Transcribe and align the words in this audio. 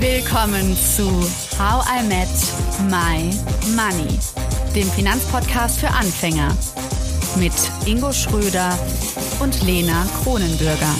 Willkommen 0.00 0.74
zu 0.78 1.10
How 1.58 1.84
I 1.86 2.02
Met 2.08 2.26
My 2.88 3.30
Money, 3.76 4.18
dem 4.74 4.88
Finanzpodcast 4.88 5.78
für 5.78 5.88
Anfänger 5.88 6.56
mit 7.38 7.52
Ingo 7.84 8.10
Schröder 8.10 8.78
und 9.40 9.62
Lena 9.62 10.06
Kronenbürger. 10.22 10.94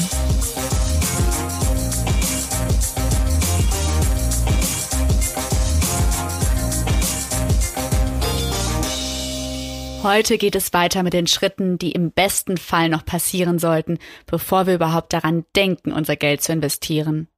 Heute 10.03 10.37
geht 10.37 10.57
es 10.57 10.75
weiter 10.75 11.03
mit 11.03 11.15
den 11.15 11.27
Schritten, 11.27 11.79
die 11.79 11.93
im 11.93 12.13
besten 12.13 12.59
Fall 12.59 12.91
noch 12.91 13.07
passieren 13.07 13.59
sollten, 13.59 13.99
bevor 14.27 14.67
wir 14.67 14.75
überhaupt 14.75 15.15
daran 15.15 15.47
denken, 15.57 15.91
unser 15.91 16.17
Geld 16.17 16.43
zu 16.43 16.53
investieren. 16.53 17.30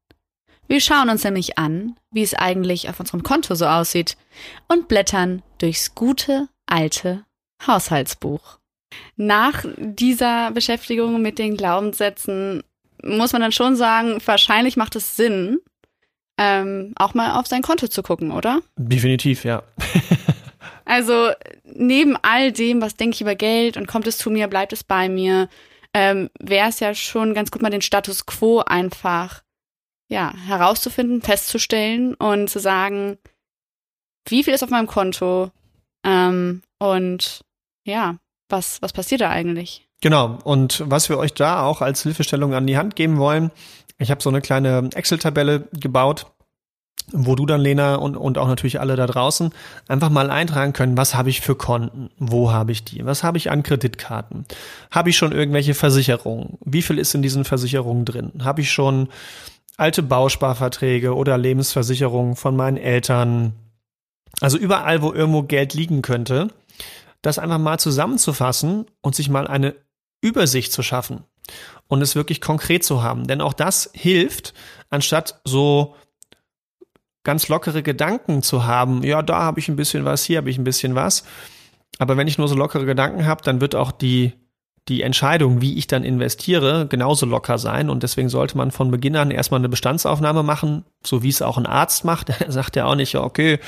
Wir 0.69 0.81
schauen 0.81 1.11
uns 1.11 1.25
nämlich 1.25 1.59
an, 1.59 1.97
wie 2.11 2.23
es 2.23 2.35
eigentlich 2.35 2.89
auf 2.89 2.99
unserem 3.01 3.23
Konto 3.23 3.55
so 3.55 3.67
aussieht 3.67 4.17
und 4.69 4.89
blättern 4.89 5.43
durchs 5.59 5.95
gute 5.95 6.49
alte 6.67 7.25
Haushaltsbuch. 7.67 8.59
Nach 9.17 9.65
dieser 9.77 10.51
Beschäftigung 10.51 11.21
mit 11.21 11.39
den 11.39 11.57
Glaubenssätzen 11.57 12.63
muss 13.03 13.33
man 13.33 13.43
dann 13.43 13.53
schon 13.53 13.77
sagen, 13.77 14.19
wahrscheinlich 14.25 14.77
macht 14.77 14.97
es 14.97 15.17
Sinn, 15.17 15.59
ähm, 16.39 16.93
auch 16.97 17.15
mal 17.15 17.39
auf 17.39 17.47
sein 17.47 17.63
Konto 17.63 17.89
zu 17.89 18.03
gucken, 18.03 18.31
oder? 18.31 18.61
Definitiv, 18.77 19.45
ja. 19.45 19.63
Also 20.85 21.31
neben 21.65 22.17
all 22.23 22.53
dem, 22.53 22.83
was 22.83 22.97
denke 22.97 23.15
ich 23.15 23.21
über 23.21 23.35
Geld 23.35 23.77
und 23.77 23.87
kommt 23.87 24.07
es 24.07 24.19
zu 24.19 24.31
mir, 24.31 24.49
bleibt 24.49 24.73
es 24.73 24.85
bei 24.85 25.09
mir, 25.09 25.49
ähm, 25.95 26.29
wäre 26.39 26.69
es 26.69 26.81
ja 26.81 26.95
schon 26.95 27.35
ganz 27.35 27.51
gut, 27.51 27.63
mal 27.63 27.71
den 27.71 27.83
Status 27.83 28.27
quo 28.27 28.61
einfach 28.61 29.43
ja 30.13 30.33
herauszufinden, 30.47 31.23
festzustellen 31.23 32.15
und 32.15 32.49
zu 32.49 32.61
sagen, 32.61 33.19
wie 34.29 34.45
viel 34.45 34.55
ist 34.55 34.63
auf 34.63 34.71
meinem 34.71 34.87
Konto 34.87 35.51
ähm, 36.05 36.63
und 36.79 37.45
ja, 37.85 38.17
was 38.49 38.81
was 38.83 38.93
passiert 38.93 39.23
da 39.23 39.31
eigentlich? 39.31 39.89
Genau. 40.01 40.39
Und 40.45 40.83
was 40.87 41.09
wir 41.09 41.19
euch 41.19 41.33
da 41.33 41.63
auch 41.63 41.81
als 41.81 42.03
Hilfestellung 42.03 42.55
an 42.55 42.67
die 42.67 42.77
Hand 42.77 42.97
geben 42.97 43.19
wollen, 43.19 43.51
ich 43.99 44.11
habe 44.11 44.23
so 44.23 44.31
eine 44.31 44.41
kleine 44.41 44.91
Excel-Tabelle 44.95 45.69
gebaut 45.73 46.27
wo 47.11 47.35
du 47.35 47.47
dann, 47.47 47.61
Lena, 47.61 47.97
und, 47.97 48.17
und 48.17 48.39
auch 48.39 48.49
natürlich 48.49 48.81
alle 48.81 48.97
da 48.97 49.07
draußen, 49.07 49.51
einfach 49.89 50.11
mal 50.11 50.31
eintragen 50.31 50.73
können, 50.73 50.97
was 50.97 51.15
habe 51.15 51.31
ich 51.31 51.41
für 51.41 51.55
Konten, 51.55 52.11
wo 52.19 52.53
habe 52.53 52.73
ich 52.73 52.85
die, 52.85 53.05
was 53.05 53.23
habe 53.23 53.39
ich 53.39 53.51
an 53.51 53.63
Kreditkarten, 53.63 54.47
habe 54.91 55.11
ich 55.11 55.17
schon 55.17 55.33
irgendwelche 55.33 55.75
Versicherungen, 55.75 56.59
wie 56.65 56.83
viel 56.83 56.99
ist 56.99 57.15
in 57.15 57.23
diesen 57.23 57.45
Versicherungen 57.45 58.05
drin, 58.05 58.33
habe 58.45 58.61
ich 58.61 58.71
schon 58.71 59.09
alte 59.83 60.05
Bausparverträge 60.05 61.13
oder 61.13 61.37
Lebensversicherungen 61.37 62.37
von 62.37 62.55
meinen 62.55 62.77
Eltern, 62.77 63.55
also 64.41 64.57
überall, 64.57 65.03
wo 65.03 65.13
irgendwo 65.13 65.43
Geld 65.43 65.75
liegen 65.75 66.03
könnte, 66.03 66.49
das 67.21 67.41
einfach 67.41 67.59
mal 67.59 67.79
zusammenzufassen 67.79 68.87
und 69.01 69.17
sich 69.17 69.29
mal 69.29 69.49
eine 69.49 69.75
Übersicht 70.21 70.73
zu 70.73 70.85
schaffen 70.85 71.25
und 71.89 72.01
es 72.01 72.15
wirklich 72.15 72.41
konkret 72.41 72.85
zu 72.85 73.03
haben. 73.03 73.27
Denn 73.27 73.41
auch 73.41 73.53
das 73.53 73.91
hilft, 73.93 74.55
anstatt 74.89 75.41
so 75.45 75.97
ganz 77.25 77.49
lockere 77.49 77.83
Gedanken 77.83 78.43
zu 78.43 78.65
haben, 78.65 79.03
ja, 79.03 79.21
da 79.21 79.41
habe 79.41 79.59
ich 79.59 79.69
ein 79.69 79.77
bisschen 79.77 80.05
was, 80.05 80.23
hier 80.23 80.39
habe 80.39 80.51
ich 80.51 80.59
ein 80.59 80.65
bisschen 80.65 80.95
was. 80.95 81.25
Aber 81.99 82.17
wenn 82.17 82.29
ich 82.29 82.39
nur 82.39 82.47
so 82.47 82.55
lockere 82.55 82.87
Gedanken 82.87 83.27
habe, 83.27 83.43
dann 83.43 83.61
wird 83.61 83.75
auch 83.75 83.91
die, 83.91 84.33
die 84.89 85.03
Entscheidung, 85.03 85.61
wie 85.61 85.79
ich 85.79 85.87
dann 85.87 86.03
investiere, 86.03 86.87
genauso 86.89 87.27
locker 87.27 87.59
sein. 87.59 87.89
Und 87.89 88.03
deswegen 88.03 88.29
sollte 88.29 88.57
man 88.57 88.71
von 88.73 88.91
Beginn 88.91 89.17
an 89.17 89.31
erstmal 89.31 89.61
eine 89.61 89.69
Bestandsaufnahme 89.69 90.43
machen, 90.43 90.85
so 91.05 91.23
wie 91.23 91.29
es 91.29 91.43
auch 91.43 91.59
ein 91.59 91.67
Arzt 91.67 92.05
macht. 92.05 92.31
Er 92.41 92.51
sagt 92.51 92.77
ja 92.77 92.87
auch 92.87 92.97
nicht, 92.97 93.13
ja, 93.13 93.23
okay, 93.23 93.61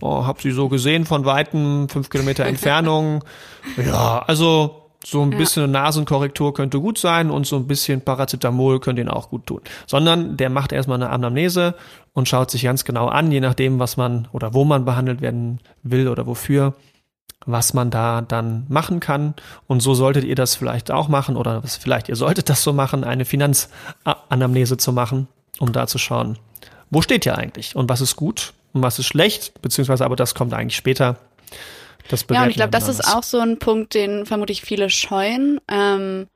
oh, 0.00 0.26
hab 0.26 0.42
sie 0.42 0.50
so 0.50 0.68
gesehen 0.68 1.06
von 1.06 1.24
Weitem, 1.24 1.88
fünf 1.88 2.10
Kilometer 2.10 2.44
Entfernung. 2.44 3.24
ja, 3.76 4.22
also 4.26 4.76
so 5.02 5.22
ein 5.22 5.30
bisschen 5.30 5.62
eine 5.62 5.72
Nasenkorrektur 5.72 6.52
könnte 6.52 6.78
gut 6.78 6.98
sein 6.98 7.30
und 7.30 7.46
so 7.46 7.56
ein 7.56 7.66
bisschen 7.66 8.02
Paracetamol 8.02 8.80
könnte 8.80 9.00
ihn 9.00 9.08
auch 9.08 9.30
gut 9.30 9.46
tun. 9.46 9.62
Sondern 9.86 10.36
der 10.36 10.50
macht 10.50 10.72
erstmal 10.72 11.02
eine 11.02 11.08
Anamnese 11.08 11.74
und 12.12 12.28
schaut 12.28 12.50
sich 12.50 12.64
ganz 12.64 12.84
genau 12.84 13.08
an, 13.08 13.32
je 13.32 13.40
nachdem, 13.40 13.78
was 13.78 13.96
man 13.96 14.28
oder 14.32 14.52
wo 14.52 14.64
man 14.64 14.84
behandelt 14.84 15.22
werden 15.22 15.60
will 15.82 16.08
oder 16.08 16.26
wofür, 16.26 16.74
was 17.46 17.74
man 17.74 17.90
da 17.90 18.20
dann 18.20 18.66
machen 18.68 19.00
kann. 19.00 19.34
Und 19.66 19.80
so 19.80 19.94
solltet 19.94 20.24
ihr 20.24 20.34
das 20.34 20.54
vielleicht 20.54 20.90
auch 20.90 21.08
machen 21.08 21.36
oder 21.36 21.62
vielleicht 21.62 22.08
ihr 22.08 22.16
solltet 22.16 22.48
das 22.48 22.62
so 22.62 22.72
machen, 22.72 23.04
eine 23.04 23.24
Finanzanamnese 23.24 24.76
zu 24.76 24.92
machen, 24.92 25.28
um 25.58 25.72
da 25.72 25.86
zu 25.86 25.98
schauen, 25.98 26.38
wo 26.90 27.02
steht 27.02 27.26
ihr 27.26 27.38
eigentlich 27.38 27.76
und 27.76 27.88
was 27.88 28.00
ist 28.00 28.16
gut 28.16 28.52
und 28.72 28.82
was 28.82 28.98
ist 28.98 29.06
schlecht, 29.06 29.60
beziehungsweise 29.62 30.04
aber 30.04 30.16
das 30.16 30.34
kommt 30.34 30.54
eigentlich 30.54 30.76
später 30.76 31.16
das 32.10 32.26
ja, 32.28 32.42
und 32.42 32.50
ich 32.50 32.56
glaube, 32.56 32.70
das 32.70 32.88
ist 32.88 33.06
auch 33.06 33.22
so 33.22 33.38
ein 33.38 33.58
Punkt, 33.60 33.94
den 33.94 34.26
vermutlich 34.26 34.62
viele 34.62 34.90
scheuen. 34.90 35.60
Ähm, 35.68 36.26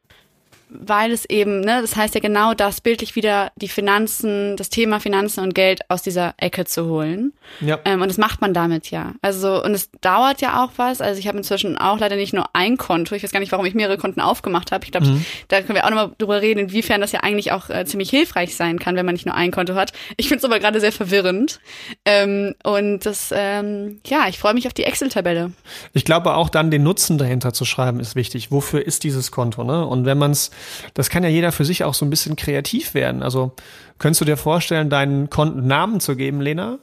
weil 0.69 1.13
es 1.13 1.25
eben, 1.27 1.61
ne, 1.61 1.81
das 1.81 1.97
heißt 1.97 2.15
ja 2.15 2.21
genau 2.21 2.55
das, 2.55 2.81
bildlich 2.81 3.15
wieder 3.17 3.53
die 3.57 3.69
Finanzen, 3.69 4.57
das 4.57 4.71
Thema 4.71 5.01
Finanzen 5.01 5.41
und 5.41 5.55
Geld 5.55 5.89
aus 5.89 6.03
dieser 6.03 6.35
Ecke 6.37 6.65
zu 6.65 6.87
holen. 6.87 7.33
Ja. 7.61 7.79
Ähm, 7.85 8.03
und 8.03 8.09
das 8.09 8.19
macht 8.19 8.41
man 8.41 8.55
damit 8.55 8.91
ja. 8.91 9.13
Also, 9.23 9.63
und 9.63 9.73
es 9.73 9.91
dauert 10.01 10.41
ja 10.41 10.65
auch 10.65 10.73
was. 10.77 11.01
Also 11.01 11.21
ich 11.21 11.29
habe 11.29 11.39
inzwischen 11.39 11.79
auch 11.79 11.99
leider 11.99 12.17
nicht 12.17 12.33
nur 12.33 12.47
ein 12.55 12.77
Konto. 12.77 13.15
Ich 13.15 13.23
weiß 13.23 13.31
gar 13.31 13.41
nicht, 13.41 13.53
warum 13.53 13.67
ich 13.67 13.75
mehrere 13.75 13.99
Konten 13.99 14.21
aufgemacht 14.21 14.73
habe. 14.73 14.85
Ich 14.85 14.91
glaube, 14.91 15.07
mhm. 15.07 15.25
da 15.49 15.61
können 15.61 15.77
wir 15.77 15.85
auch 15.85 15.91
nochmal 15.91 16.11
drüber 16.19 16.43
reden, 16.43 16.61
inwiefern 16.61 17.01
das 17.01 17.13
ja 17.13 17.21
eigentlich 17.21 17.53
auch 17.53 17.71
äh, 17.71 17.85
ziemlich 17.85 18.11
hilfreich 18.11 18.57
sein 18.57 18.79
kann, 18.79 18.97
wenn 18.97 19.07
man 19.07 19.15
nicht 19.15 19.27
nur 19.27 19.35
ein 19.35 19.51
Konto 19.51 19.75
hat. 19.75 19.93
Ich 20.17 20.29
finde 20.29 20.39
es 20.39 20.45
aber 20.45 20.59
gerade 20.59 20.81
sehr 20.81 20.93
verwirrend. 20.93 21.61
Ähm, 22.05 22.55
und 22.65 23.07
das, 23.07 23.33
ähm, 23.35 24.01
ja, 24.07 24.27
ich 24.29 24.39
freue 24.39 24.55
mich 24.55 24.67
auf 24.67 24.75
die 24.75 24.85
Excel-Tabelle. 24.85 25.53
Ich 25.93 26.05
glaube 26.05 26.35
auch 26.35 26.49
dann 26.49 26.71
den 26.71 26.83
Nutzen 26.83 27.19
dahinter 27.19 27.53
zu 27.53 27.65
schreiben 27.65 28.01
ist 28.01 28.17
wichtig. 28.17 28.51
Wofür 28.51 28.85
ist 28.85 29.05
dieses 29.05 29.31
Konto? 29.31 29.65
Ne? 29.65 29.87
Und 29.87 30.05
wenn 30.05 30.19
man 30.19 30.33
es 30.33 30.51
das 30.95 31.11
kann 31.11 31.23
ja 31.23 31.29
jeder 31.29 31.53
für 31.53 31.65
sich 31.65 31.85
auch 31.85 31.95
so 31.95 32.05
ein 32.05 32.11
bisschen 32.11 32.37
kreativ 32.37 32.95
werden. 32.95 33.23
Also 33.23 33.53
könntest 33.99 34.21
du 34.21 34.25
dir 34.25 34.37
vorstellen, 34.37 34.91
deinen 34.91 35.31
Kontennamen 35.31 36.01
zu 36.01 36.17
geben, 36.17 36.41
Lena? 36.41 36.79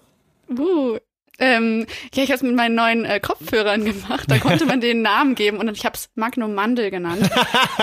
Uh, 0.50 0.98
ähm, 1.40 1.88
ja, 2.14 2.24
ich 2.24 2.30
habe 2.30 2.36
es 2.36 2.44
mit 2.44 2.56
meinen 2.56 2.76
neuen 2.76 3.06
äh, 3.06 3.20
Kopfhörern 3.20 3.84
gemacht. 3.84 4.26
Da 4.28 4.38
konnte 4.38 4.66
man 4.66 4.80
den 4.82 5.02
Namen 5.02 5.36
geben 5.36 5.58
und 5.58 5.70
ich 5.76 5.86
habe 5.86 5.96
es 5.96 6.10
Magnum 6.16 6.54
Mandel 6.54 6.92
genannt. 6.92 7.30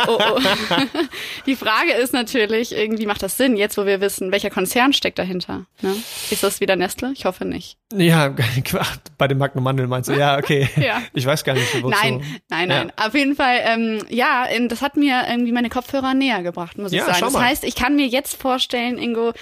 Oh, 0.06 0.18
oh. 0.18 0.40
Die 1.46 1.56
Frage 1.56 1.92
ist 1.92 2.12
natürlich, 2.12 2.72
irgendwie 2.72 3.06
macht 3.06 3.22
das 3.22 3.36
Sinn, 3.36 3.56
jetzt 3.56 3.76
wo 3.76 3.86
wir 3.86 4.00
wissen, 4.00 4.30
welcher 4.30 4.50
Konzern 4.50 4.92
steckt 4.92 5.18
dahinter. 5.18 5.66
Ne? 5.82 5.94
Ist 6.30 6.42
das 6.42 6.60
wieder 6.60 6.76
Nestle? 6.76 7.12
Ich 7.12 7.24
hoffe 7.24 7.44
nicht. 7.44 7.78
Ja, 7.92 8.34
bei 9.18 9.28
dem 9.28 9.38
Magnum 9.38 9.64
Mandel 9.64 9.86
meinst 9.86 10.08
du? 10.08 10.12
Ja, 10.12 10.38
okay. 10.38 10.68
ja. 10.76 11.02
Ich 11.14 11.26
weiß 11.26 11.42
gar 11.42 11.54
nicht, 11.54 11.74
wozu. 11.82 11.88
Nein, 11.88 12.22
nein, 12.48 12.68
nein. 12.68 12.92
Ja. 12.96 13.06
Auf 13.06 13.14
jeden 13.14 13.34
Fall, 13.34 13.58
ähm, 13.64 14.04
ja, 14.08 14.46
das 14.68 14.82
hat 14.82 14.96
mir 14.96 15.24
irgendwie 15.28 15.52
meine 15.52 15.70
Kopfhörer 15.70 16.14
näher 16.14 16.42
gebracht, 16.42 16.78
muss 16.78 16.92
ich 16.92 17.02
sagen. 17.02 17.18
Das 17.20 17.36
heißt, 17.36 17.64
ich 17.64 17.74
kann 17.74 17.96
mir 17.96 18.06
jetzt 18.06 18.40
vorstellen, 18.40 18.98
Ingo, 18.98 19.32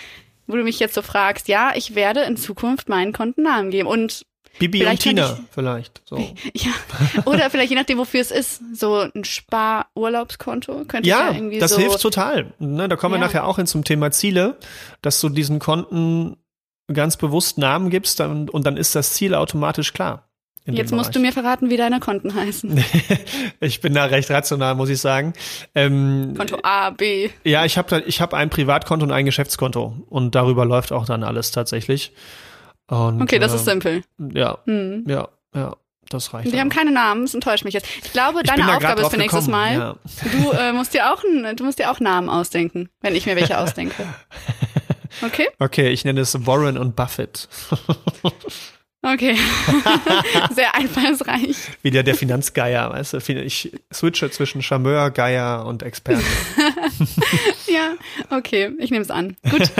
wo 0.46 0.56
du 0.56 0.62
mich 0.62 0.78
jetzt 0.78 0.94
so 0.94 1.02
fragst, 1.02 1.48
ja, 1.48 1.72
ich 1.74 1.94
werde 1.94 2.20
in 2.22 2.36
Zukunft 2.36 2.88
meinen 2.88 3.12
Kontennamen 3.12 3.70
geben 3.70 3.88
und 3.88 4.26
Bibi 4.58 4.86
und 4.86 4.98
Tina 4.98 5.32
ich, 5.32 5.44
vielleicht. 5.50 6.02
So. 6.06 6.16
Ja. 6.54 6.72
Oder 7.26 7.50
vielleicht 7.50 7.70
je 7.70 7.76
nachdem, 7.76 7.98
wofür 7.98 8.20
es 8.20 8.30
ist. 8.30 8.62
So 8.74 9.00
ein 9.00 9.24
Spar-Urlaubskonto 9.24 10.84
könnte 10.86 11.08
ja, 11.08 11.30
ja 11.30 11.34
irgendwie 11.34 11.58
das 11.58 11.72
so. 11.72 11.78
hilft 11.78 12.00
total. 12.00 12.54
Ne, 12.58 12.88
da 12.88 12.96
kommen 12.96 13.14
ja. 13.14 13.20
wir 13.20 13.26
nachher 13.26 13.46
auch 13.46 13.56
hin 13.56 13.66
zum 13.66 13.84
Thema 13.84 14.10
Ziele, 14.10 14.56
dass 15.02 15.20
du 15.20 15.28
diesen 15.28 15.58
Konten 15.58 16.36
ganz 16.92 17.16
bewusst 17.16 17.58
Namen 17.58 17.90
gibst 17.90 18.20
dann, 18.20 18.48
und 18.48 18.64
dann 18.64 18.76
ist 18.76 18.94
das 18.94 19.12
Ziel 19.12 19.34
automatisch 19.34 19.92
klar. 19.92 20.28
Jetzt 20.66 20.92
musst 20.92 21.14
du 21.14 21.20
mir 21.20 21.32
verraten, 21.32 21.70
wie 21.70 21.76
deine 21.76 22.00
Konten 22.00 22.34
heißen. 22.34 22.84
ich 23.60 23.80
bin 23.80 23.94
da 23.94 24.04
recht 24.06 24.30
rational, 24.30 24.74
muss 24.74 24.88
ich 24.88 25.00
sagen. 25.00 25.32
Ähm, 25.74 26.34
Konto 26.36 26.58
A, 26.62 26.90
B. 26.90 27.30
Ja, 27.44 27.64
ich 27.64 27.78
habe 27.78 28.02
ich 28.06 28.20
hab 28.20 28.34
ein 28.34 28.50
Privatkonto 28.50 29.04
und 29.04 29.12
ein 29.12 29.24
Geschäftskonto 29.24 29.96
und 30.08 30.34
darüber 30.34 30.64
läuft 30.64 30.92
auch 30.92 31.06
dann 31.06 31.22
alles 31.22 31.52
tatsächlich. 31.52 32.12
Und, 32.88 33.22
okay, 33.22 33.38
das 33.38 33.52
äh, 33.52 33.56
ist 33.56 33.64
simpel. 33.64 34.02
Ja, 34.32 34.58
hm. 34.64 35.04
ja, 35.06 35.28
ja. 35.54 35.76
Das 36.08 36.32
reicht. 36.32 36.52
Die 36.52 36.60
haben 36.60 36.68
keine 36.68 36.92
Namen, 36.92 37.22
das 37.22 37.34
enttäuscht 37.34 37.64
mich 37.64 37.74
jetzt. 37.74 37.88
Ich 38.04 38.12
glaube, 38.12 38.40
ich 38.44 38.48
deine 38.48 38.76
Aufgabe 38.76 39.02
ist 39.02 39.10
für 39.10 39.16
nächstes 39.16 39.48
Mal. 39.48 39.74
Ja. 39.74 39.96
Du 40.22 40.52
äh, 40.52 40.72
musst 40.72 40.94
dir 40.94 41.12
auch 41.12 41.20
du 41.56 41.64
musst 41.64 41.80
dir 41.80 41.90
auch 41.90 41.98
Namen 41.98 42.28
ausdenken, 42.28 42.88
wenn 43.00 43.16
ich 43.16 43.26
mir 43.26 43.34
welche 43.36 43.58
ausdenke. 43.58 44.04
Okay? 45.22 45.48
Okay, 45.58 45.88
ich 45.88 46.04
nenne 46.04 46.20
es 46.20 46.46
Warren 46.46 46.76
und 46.76 46.94
Buffett. 46.94 47.48
Okay. 49.12 49.36
Sehr 50.50 50.74
einfallsreich. 50.74 51.56
Wieder 51.82 52.02
der 52.02 52.16
Finanzgeier, 52.16 52.90
weißt 52.90 53.12
du? 53.12 53.18
Ich 53.18 53.72
switche 53.92 54.30
zwischen 54.30 54.62
Charmeur, 54.62 55.10
Geier 55.10 55.64
und 55.64 55.84
Experte. 55.84 56.24
ja, 57.68 57.94
okay, 58.30 58.72
ich 58.78 58.90
nehme 58.90 59.02
es 59.02 59.10
an. 59.10 59.36
Gut. 59.48 59.70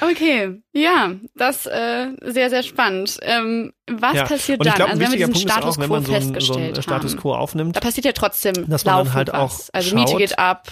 Okay, 0.00 0.62
ja, 0.72 1.12
das 1.34 1.66
äh, 1.66 2.08
sehr, 2.22 2.50
sehr 2.50 2.62
spannend. 2.62 3.18
Ähm, 3.22 3.72
was 3.90 4.14
ja. 4.14 4.24
passiert 4.24 4.64
dann? 4.64 4.74
Glaub, 4.74 4.88
also 4.90 5.00
wenn 5.00 5.10
wir 5.10 5.26
diesen 5.26 5.34
Status 5.34 5.78
auch, 5.78 5.84
Quo 5.86 6.00
so 6.00 6.12
festgestellt 6.12 6.76
so 6.76 6.82
Status 6.82 7.16
Quo 7.16 7.34
aufnimmt, 7.34 7.74
da 7.74 7.80
passiert 7.80 8.04
ja 8.04 8.12
trotzdem 8.12 8.68
dass 8.68 8.84
man 8.84 9.04
dann 9.06 9.14
halt 9.14 9.32
was. 9.32 9.36
auch 9.38 9.58
Also 9.72 9.96
Miete 9.96 10.16
geht 10.16 10.38
ab, 10.38 10.68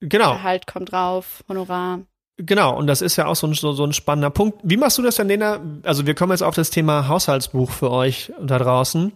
genau. 0.00 0.32
Gehalt 0.34 0.66
kommt 0.66 0.90
drauf, 0.90 1.44
Honorar. 1.48 2.00
Genau, 2.36 2.76
und 2.76 2.88
das 2.88 3.00
ist 3.00 3.16
ja 3.16 3.26
auch 3.26 3.36
so 3.36 3.46
ein, 3.46 3.54
so, 3.54 3.72
so 3.72 3.84
ein 3.84 3.92
spannender 3.92 4.30
Punkt. 4.30 4.58
Wie 4.64 4.76
machst 4.76 4.98
du 4.98 5.02
das 5.02 5.16
denn, 5.16 5.28
Lena? 5.28 5.60
Also 5.84 6.04
wir 6.06 6.14
kommen 6.14 6.32
jetzt 6.32 6.42
auf 6.42 6.56
das 6.56 6.70
Thema 6.70 7.06
Haushaltsbuch 7.06 7.70
für 7.70 7.90
euch 7.90 8.32
da 8.40 8.58
draußen. 8.58 9.12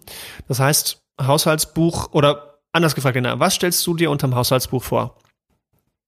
Das 0.47 0.59
heißt, 0.59 1.01
Haushaltsbuch 1.21 2.13
oder 2.13 2.59
anders 2.71 2.95
gefragt, 2.95 3.15
Lena, 3.15 3.39
was 3.39 3.55
stellst 3.55 3.85
du 3.85 3.95
dir 3.95 4.09
unterm 4.09 4.35
Haushaltsbuch 4.35 4.83
vor? 4.83 5.15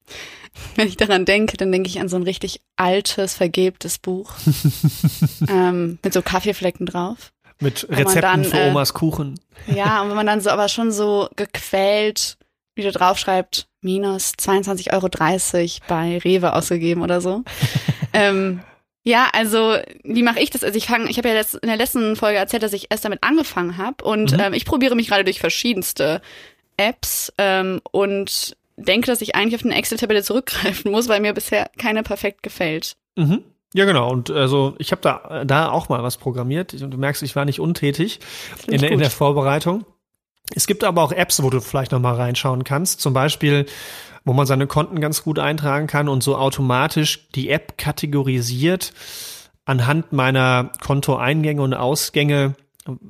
Wenn 0.76 0.88
ich 0.88 0.98
daran 0.98 1.26
denke, 1.26 1.58
dann 1.58 1.72
denke 1.72 1.90
ich 1.90 2.00
an 2.00 2.10
so 2.10 2.16
ein 2.16 2.24
richtig 2.24 2.62
altes, 2.76 3.36
vergilbtes 3.36 3.98
Buch 3.98 4.34
ähm, 5.50 6.00
mit 6.04 6.14
so 6.14 6.22
Kaffeeflecken 6.22 6.86
drauf. 6.86 7.32
Mit 7.60 7.88
Rezepten 7.90 8.22
dann, 8.22 8.44
für 8.44 8.58
äh, 8.58 8.70
Omas 8.70 8.94
Kuchen. 8.94 9.40
Ja, 9.68 10.02
und 10.02 10.10
wenn 10.10 10.16
man 10.16 10.26
dann 10.26 10.42
so 10.42 10.50
aber 10.50 10.68
schon 10.68 10.92
so 10.92 11.30
gequält 11.36 12.38
wieder 12.76 12.92
draufschreibt, 12.92 13.68
minus 13.82 14.34
22,30 14.40 14.94
Euro 14.94 15.10
bei 15.88 16.18
Rewe 16.20 16.54
ausgegeben 16.54 17.02
oder 17.02 17.22
so. 17.22 17.44
ähm, 18.14 18.62
ja, 19.04 19.30
also 19.34 19.78
wie 20.04 20.24
mache 20.24 20.40
ich 20.40 20.52
das? 20.52 20.64
Also 20.64 20.78
ich 20.78 20.86
fange, 20.86 21.10
ich 21.10 21.18
habe 21.18 21.30
ja 21.30 21.36
in 21.40 21.68
der 21.68 21.78
letzten 21.78 22.16
Folge 22.16 22.38
erzählt, 22.38 22.64
dass 22.64 22.74
ich 22.74 22.88
erst 22.90 23.04
damit 23.04 23.24
angefangen 23.24 23.78
habe 23.78 24.04
und 24.04 24.34
mhm. 24.34 24.40
ähm, 24.40 24.54
ich 24.54 24.66
probiere 24.66 24.96
mich 24.96 25.08
gerade 25.08 25.24
durch 25.24 25.40
verschiedenste 25.40 26.22
Apps 26.78 27.34
ähm, 27.38 27.82
und 27.92 28.56
denke, 28.78 29.08
dass 29.08 29.22
ich 29.22 29.36
eigentlich 29.36 29.56
auf 29.56 29.66
eine 29.66 29.76
Excel-Tabelle 29.76 30.24
zurückgreifen 30.24 30.92
muss, 30.92 31.08
weil 31.08 31.20
mir 31.20 31.34
bisher 31.34 31.70
keine 31.78 32.04
perfekt 32.04 32.44
gefällt. 32.44 32.96
Mhm. 33.16 33.44
Ja, 33.74 33.86
genau. 33.86 34.12
Und 34.12 34.30
also 34.30 34.76
ich 34.80 34.92
habe 34.92 35.02
da, 35.02 35.46
da 35.46 35.72
auch 35.72 35.88
mal 35.90 36.04
was 36.04 36.18
programmiert. 36.18 36.74
Und 36.74 36.92
du 36.92 36.98
merkst, 36.98 37.24
ich 37.24 37.36
war 37.36 37.46
nicht 37.46 37.60
untätig 37.60 38.20
in 38.68 38.84
in 38.84 39.00
der 39.00 39.10
Vorbereitung. 39.10 39.86
Es 40.56 40.68
gibt 40.68 40.84
aber 40.84 41.04
auch 41.04 41.12
Apps, 41.12 41.42
wo 41.42 41.50
du 41.50 41.62
vielleicht 41.62 41.92
noch 41.92 42.00
mal 42.00 42.16
reinschauen 42.16 42.64
kannst. 42.64 43.02
Zum 43.02 43.14
Beispiel, 43.14 43.66
wo 44.26 44.34
man 44.34 44.46
seine 44.46 44.68
Konten 44.68 45.00
ganz 45.00 45.24
gut 45.24 45.40
eintragen 45.40 45.88
kann 45.88 46.10
und 46.10 46.24
so 46.24 46.38
automatisch 46.38 47.28
die 47.36 47.50
App 47.50 47.78
kategorisiert 47.78 48.94
anhand 49.66 50.12
meiner 50.12 50.72
Kontoeingänge 50.84 51.62
und 51.62 51.74
Ausgänge, 51.74 52.56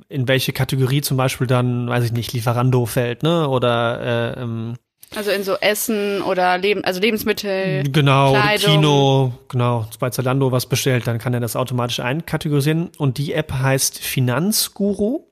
in 0.08 0.28
welche 0.28 0.52
Kategorie 0.52 1.00
zum 1.00 1.16
Beispiel 1.16 1.46
dann, 1.46 1.88
weiß 1.88 2.04
ich 2.04 2.12
nicht, 2.12 2.32
Lieferando 2.32 2.86
fällt, 2.86 3.22
ne? 3.22 3.48
Oder 3.48 4.36
äh, 4.36 4.42
ähm, 4.42 4.76
also 5.14 5.30
in 5.30 5.44
so 5.44 5.56
Essen 5.56 6.22
oder 6.22 6.56
Leben, 6.58 6.84
also 6.84 7.00
Lebensmittel. 7.00 7.82
Genau. 7.84 8.36
Kino, 8.56 9.32
genau. 9.48 9.86
Bei 9.98 10.10
Zalando 10.10 10.52
was 10.52 10.66
bestellt, 10.66 11.06
dann 11.06 11.18
kann 11.18 11.34
er 11.34 11.40
das 11.40 11.56
automatisch 11.56 12.00
einkategorisieren. 12.00 12.90
Und 12.96 13.18
die 13.18 13.34
App 13.34 13.52
heißt 13.52 13.98
Finanzguru. 13.98 15.26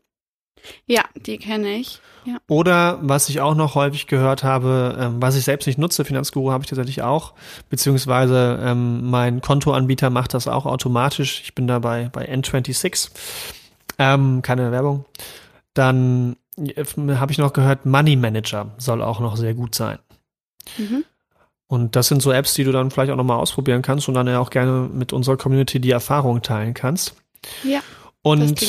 Ja, 0.87 1.05
die 1.15 1.39
kenne 1.39 1.77
ich. 1.77 2.01
Ja. 2.25 2.37
Oder 2.49 2.99
was 3.03 3.29
ich 3.29 3.41
auch 3.41 3.55
noch 3.55 3.75
häufig 3.75 4.07
gehört 4.07 4.45
habe, 4.45 4.97
ähm, 5.01 5.23
was 5.23 5.37
ich 5.37 5.45
selbst 5.45 5.67
nicht 5.67 5.79
nutze, 5.79 6.05
Finanzguru 6.05 6.53
habe 6.53 6.65
ich 6.65 6.69
tatsächlich 6.69 7.03
auch, 7.03 7.33
beziehungsweise 7.71 8.59
ähm, 8.63 9.09
mein 9.09 9.41
Kontoanbieter 9.41 10.11
macht 10.11 10.35
das 10.35 10.47
auch 10.47 10.67
automatisch. 10.67 11.41
Ich 11.43 11.55
bin 11.55 11.67
da 11.67 11.79
bei, 11.79 12.11
bei 12.13 12.31
N26. 12.31 13.11
Ähm, 13.99 14.43
keine 14.43 14.71
Werbung. 14.71 15.05
Dann 15.75 16.37
habe 16.59 17.33
ich 17.33 17.39
noch 17.39 17.53
gehört, 17.53 17.87
Money 17.87 18.17
Manager 18.17 18.75
soll 18.77 19.03
auch 19.03 19.21
noch 19.21 19.37
sehr 19.37 19.55
gut 19.55 19.75
sein. 19.75 19.99
Mhm. 20.77 21.05
Und 21.69 21.95
das 21.97 22.09
sind 22.09 22.21
so 22.21 22.33
Apps, 22.33 22.55
die 22.55 22.65
du 22.65 22.73
dann 22.73 22.91
vielleicht 22.91 23.13
auch 23.13 23.17
nochmal 23.17 23.39
ausprobieren 23.39 23.81
kannst 23.81 24.09
und 24.09 24.15
dann 24.15 24.27
ja 24.27 24.41
auch 24.41 24.51
gerne 24.51 24.91
mit 24.93 25.13
unserer 25.13 25.37
Community 25.37 25.81
die 25.81 25.93
Erfahrung 25.93 26.43
teilen 26.43 26.75
kannst. 26.75 27.15
Ja. 27.63 27.81
Und 28.23 28.61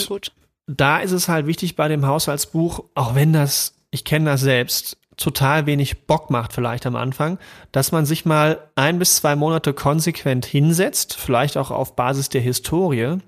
da 0.79 0.99
ist 0.99 1.11
es 1.11 1.27
halt 1.27 1.47
wichtig 1.47 1.75
bei 1.75 1.87
dem 1.87 2.05
Haushaltsbuch, 2.05 2.83
auch 2.95 3.15
wenn 3.15 3.33
das, 3.33 3.75
ich 3.91 4.05
kenne 4.05 4.25
das 4.25 4.41
selbst, 4.41 4.97
total 5.17 5.65
wenig 5.65 6.07
Bock 6.07 6.29
macht 6.29 6.53
vielleicht 6.53 6.85
am 6.85 6.95
Anfang, 6.95 7.37
dass 7.71 7.91
man 7.91 8.05
sich 8.05 8.25
mal 8.25 8.69
ein 8.75 8.97
bis 8.97 9.17
zwei 9.17 9.35
Monate 9.35 9.73
konsequent 9.73 10.45
hinsetzt, 10.45 11.15
vielleicht 11.15 11.57
auch 11.57 11.69
auf 11.69 11.95
Basis 11.95 12.29
der 12.29 12.41
Historie 12.41 13.19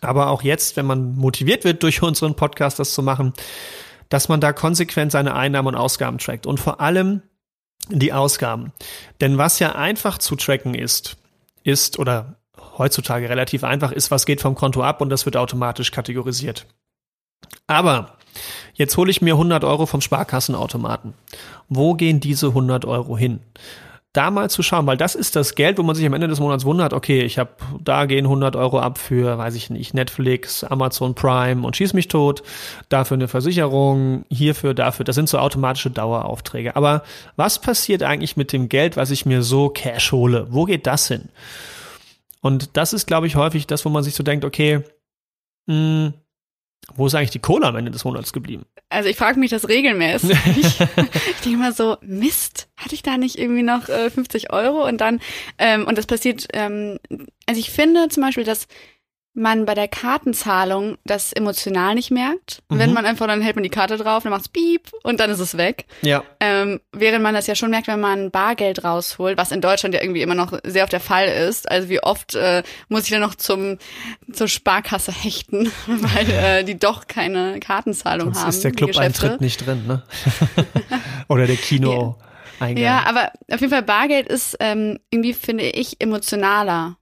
aber 0.00 0.28
auch 0.28 0.42
jetzt, 0.42 0.76
wenn 0.76 0.86
man 0.86 1.16
motiviert 1.16 1.64
wird, 1.64 1.82
durch 1.82 2.02
unseren 2.02 2.36
Podcast 2.36 2.78
das 2.78 2.94
zu 2.94 3.02
machen, 3.02 3.32
dass 4.08 4.28
man 4.28 4.40
da 4.40 4.52
konsequent 4.52 5.12
seine 5.12 5.34
Einnahmen 5.34 5.68
und 5.68 5.76
Ausgaben 5.76 6.18
trackt 6.18 6.46
und 6.46 6.60
vor 6.60 6.80
allem 6.80 7.22
die 7.88 8.12
Ausgaben. 8.12 8.72
Denn 9.20 9.38
was 9.38 9.58
ja 9.58 9.74
einfach 9.74 10.18
zu 10.18 10.36
tracken 10.36 10.74
ist, 10.74 11.16
ist 11.64 11.98
oder 11.98 12.36
heutzutage 12.78 13.28
relativ 13.28 13.64
einfach 13.64 13.92
ist, 13.92 14.10
was 14.10 14.26
geht 14.26 14.40
vom 14.40 14.54
Konto 14.54 14.82
ab 14.82 15.00
und 15.00 15.10
das 15.10 15.24
wird 15.24 15.36
automatisch 15.36 15.90
kategorisiert. 15.90 16.66
Aber 17.66 18.16
jetzt 18.74 18.96
hole 18.96 19.10
ich 19.10 19.22
mir 19.22 19.34
100 19.34 19.64
Euro 19.64 19.86
vom 19.86 20.00
Sparkassenautomaten. 20.00 21.14
Wo 21.68 21.94
gehen 21.94 22.20
diese 22.20 22.48
100 22.48 22.84
Euro 22.84 23.16
hin? 23.16 23.40
da 24.14 24.30
mal 24.30 24.48
zu 24.48 24.62
schauen, 24.62 24.86
weil 24.86 24.96
das 24.96 25.16
ist 25.16 25.34
das 25.34 25.56
Geld, 25.56 25.76
wo 25.76 25.82
man 25.82 25.96
sich 25.96 26.06
am 26.06 26.14
Ende 26.14 26.28
des 26.28 26.38
Monats 26.38 26.64
wundert, 26.64 26.92
okay, 26.92 27.22
ich 27.22 27.36
habe, 27.36 27.50
da 27.82 28.06
gehen 28.06 28.26
100 28.26 28.54
Euro 28.54 28.78
ab 28.78 28.96
für, 28.96 29.36
weiß 29.36 29.56
ich 29.56 29.70
nicht, 29.70 29.92
Netflix, 29.92 30.62
Amazon 30.62 31.16
Prime 31.16 31.66
und 31.66 31.76
schieß 31.76 31.94
mich 31.94 32.06
tot, 32.06 32.44
dafür 32.88 33.16
eine 33.16 33.26
Versicherung, 33.26 34.24
hierfür, 34.30 34.72
dafür, 34.72 35.04
das 35.04 35.16
sind 35.16 35.28
so 35.28 35.38
automatische 35.38 35.90
Daueraufträge. 35.90 36.76
Aber 36.76 37.02
was 37.34 37.60
passiert 37.60 38.04
eigentlich 38.04 38.36
mit 38.36 38.52
dem 38.52 38.68
Geld, 38.68 38.96
was 38.96 39.10
ich 39.10 39.26
mir 39.26 39.42
so 39.42 39.68
Cash 39.68 40.12
hole? 40.12 40.46
Wo 40.50 40.64
geht 40.64 40.86
das 40.86 41.08
hin? 41.08 41.28
Und 42.44 42.76
das 42.76 42.92
ist, 42.92 43.06
glaube 43.06 43.26
ich, 43.26 43.36
häufig 43.36 43.66
das, 43.66 43.86
wo 43.86 43.88
man 43.88 44.04
sich 44.04 44.14
so 44.14 44.22
denkt, 44.22 44.44
okay, 44.44 44.82
mh, 45.64 45.74
hm, 45.74 46.14
wo 46.94 47.06
ist 47.06 47.14
eigentlich 47.14 47.30
die 47.30 47.38
Kohle 47.38 47.66
am 47.66 47.76
Ende 47.76 47.90
des 47.90 48.04
Monats 48.04 48.34
geblieben? 48.34 48.66
Also 48.90 49.08
ich 49.08 49.16
frage 49.16 49.40
mich 49.40 49.50
das 49.50 49.66
regelmäßig. 49.70 50.36
ich 50.56 51.40
denke 51.42 51.58
mal 51.58 51.72
so, 51.72 51.96
Mist, 52.02 52.68
hatte 52.76 52.94
ich 52.94 53.02
da 53.02 53.16
nicht 53.16 53.38
irgendwie 53.38 53.62
noch 53.62 53.88
äh, 53.88 54.10
50 54.10 54.52
Euro? 54.52 54.86
Und 54.86 55.00
dann, 55.00 55.20
ähm, 55.56 55.86
und 55.86 55.96
das 55.96 56.04
passiert, 56.04 56.46
ähm, 56.52 56.98
also 57.46 57.58
ich 57.58 57.70
finde 57.70 58.10
zum 58.10 58.22
Beispiel, 58.22 58.44
dass 58.44 58.68
man 59.34 59.64
bei 59.64 59.74
der 59.74 59.88
Kartenzahlung 59.88 60.96
das 61.04 61.32
emotional 61.32 61.96
nicht 61.96 62.12
merkt. 62.12 62.62
Mhm. 62.68 62.78
Wenn 62.78 62.92
man 62.92 63.04
einfach, 63.04 63.26
dann 63.26 63.42
hält 63.42 63.56
man 63.56 63.64
die 63.64 63.70
Karte 63.70 63.96
drauf, 63.96 64.22
dann 64.22 64.30
macht's 64.30 64.48
Piep 64.48 64.92
und 65.02 65.18
dann 65.18 65.30
ist 65.30 65.40
es 65.40 65.56
weg. 65.56 65.86
Ja. 66.02 66.22
Ähm, 66.38 66.80
während 66.92 67.22
man 67.22 67.34
das 67.34 67.48
ja 67.48 67.56
schon 67.56 67.70
merkt, 67.70 67.88
wenn 67.88 68.00
man 68.00 68.30
Bargeld 68.30 68.84
rausholt, 68.84 69.36
was 69.36 69.50
in 69.50 69.60
Deutschland 69.60 69.94
ja 69.94 70.02
irgendwie 70.02 70.22
immer 70.22 70.36
noch 70.36 70.58
sehr 70.64 70.84
oft 70.84 70.92
der 70.92 71.00
Fall 71.00 71.26
ist. 71.26 71.68
Also 71.68 71.88
wie 71.88 72.00
oft 72.00 72.36
äh, 72.36 72.62
muss 72.88 73.04
ich 73.04 73.10
dann 73.10 73.20
noch 73.20 73.34
zum 73.34 73.78
zur 74.32 74.46
Sparkasse 74.46 75.10
hechten, 75.10 75.70
weil 75.86 76.30
äh, 76.30 76.64
die 76.64 76.78
doch 76.78 77.08
keine 77.08 77.58
Kartenzahlung 77.58 78.34
Sonst 78.34 78.40
haben. 78.40 78.50
ist 78.50 78.64
der 78.64 78.72
Club-Eintritt 78.72 79.40
nicht 79.40 79.66
drin, 79.66 79.84
ne? 79.86 80.02
Oder 81.28 81.46
der 81.46 81.56
Kino. 81.56 82.16
Eingang. 82.60 82.84
Ja, 82.84 83.04
aber 83.06 83.32
auf 83.50 83.60
jeden 83.60 83.72
Fall 83.72 83.82
Bargeld 83.82 84.28
ist 84.28 84.56
ähm, 84.60 85.00
irgendwie, 85.10 85.34
finde 85.34 85.64
ich, 85.64 86.00
emotionaler. 86.00 86.98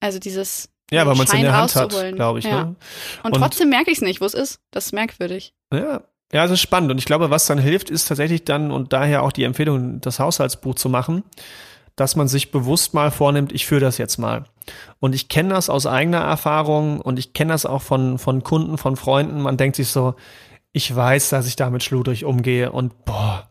Also 0.00 0.18
dieses 0.18 0.68
ja, 0.90 1.06
weil 1.06 1.16
man 1.16 1.26
es 1.26 1.32
in 1.32 1.42
der 1.42 1.56
Hand 1.56 1.74
hat, 1.74 1.90
glaube 2.14 2.38
ich. 2.38 2.44
Ja. 2.44 2.64
Ne? 2.64 2.76
Und, 3.22 3.34
und 3.34 3.40
trotzdem 3.40 3.68
merke 3.68 3.90
ich 3.90 3.98
es 3.98 4.02
nicht. 4.02 4.20
Wo 4.20 4.24
es 4.24 4.34
ist, 4.34 4.60
das 4.70 4.86
ist 4.86 4.92
merkwürdig. 4.92 5.54
Ja, 5.72 6.02
ja, 6.32 6.42
das 6.42 6.52
ist 6.52 6.60
spannend. 6.60 6.90
Und 6.90 6.98
ich 6.98 7.04
glaube, 7.04 7.30
was 7.30 7.46
dann 7.46 7.58
hilft, 7.58 7.90
ist 7.90 8.08
tatsächlich 8.08 8.44
dann 8.44 8.70
und 8.70 8.92
daher 8.92 9.22
auch 9.22 9.32
die 9.32 9.44
Empfehlung, 9.44 10.00
das 10.00 10.18
Haushaltsbuch 10.18 10.74
zu 10.74 10.88
machen, 10.88 11.22
dass 11.94 12.14
man 12.14 12.28
sich 12.28 12.50
bewusst 12.50 12.94
mal 12.94 13.10
vornimmt, 13.10 13.52
ich 13.52 13.66
führe 13.66 13.80
das 13.80 13.98
jetzt 13.98 14.18
mal. 14.18 14.44
Und 14.98 15.14
ich 15.14 15.28
kenne 15.28 15.50
das 15.50 15.70
aus 15.70 15.86
eigener 15.86 16.20
Erfahrung 16.20 17.00
und 17.00 17.18
ich 17.18 17.32
kenne 17.32 17.52
das 17.52 17.64
auch 17.64 17.82
von, 17.82 18.18
von 18.18 18.42
Kunden, 18.42 18.76
von 18.76 18.96
Freunden. 18.96 19.40
Man 19.40 19.56
denkt 19.56 19.76
sich 19.76 19.88
so, 19.88 20.14
ich 20.72 20.94
weiß, 20.94 21.30
dass 21.30 21.46
ich 21.46 21.56
damit 21.56 21.82
schludrig 21.82 22.24
umgehe 22.24 22.70
und 22.70 23.04
boah, 23.06 23.48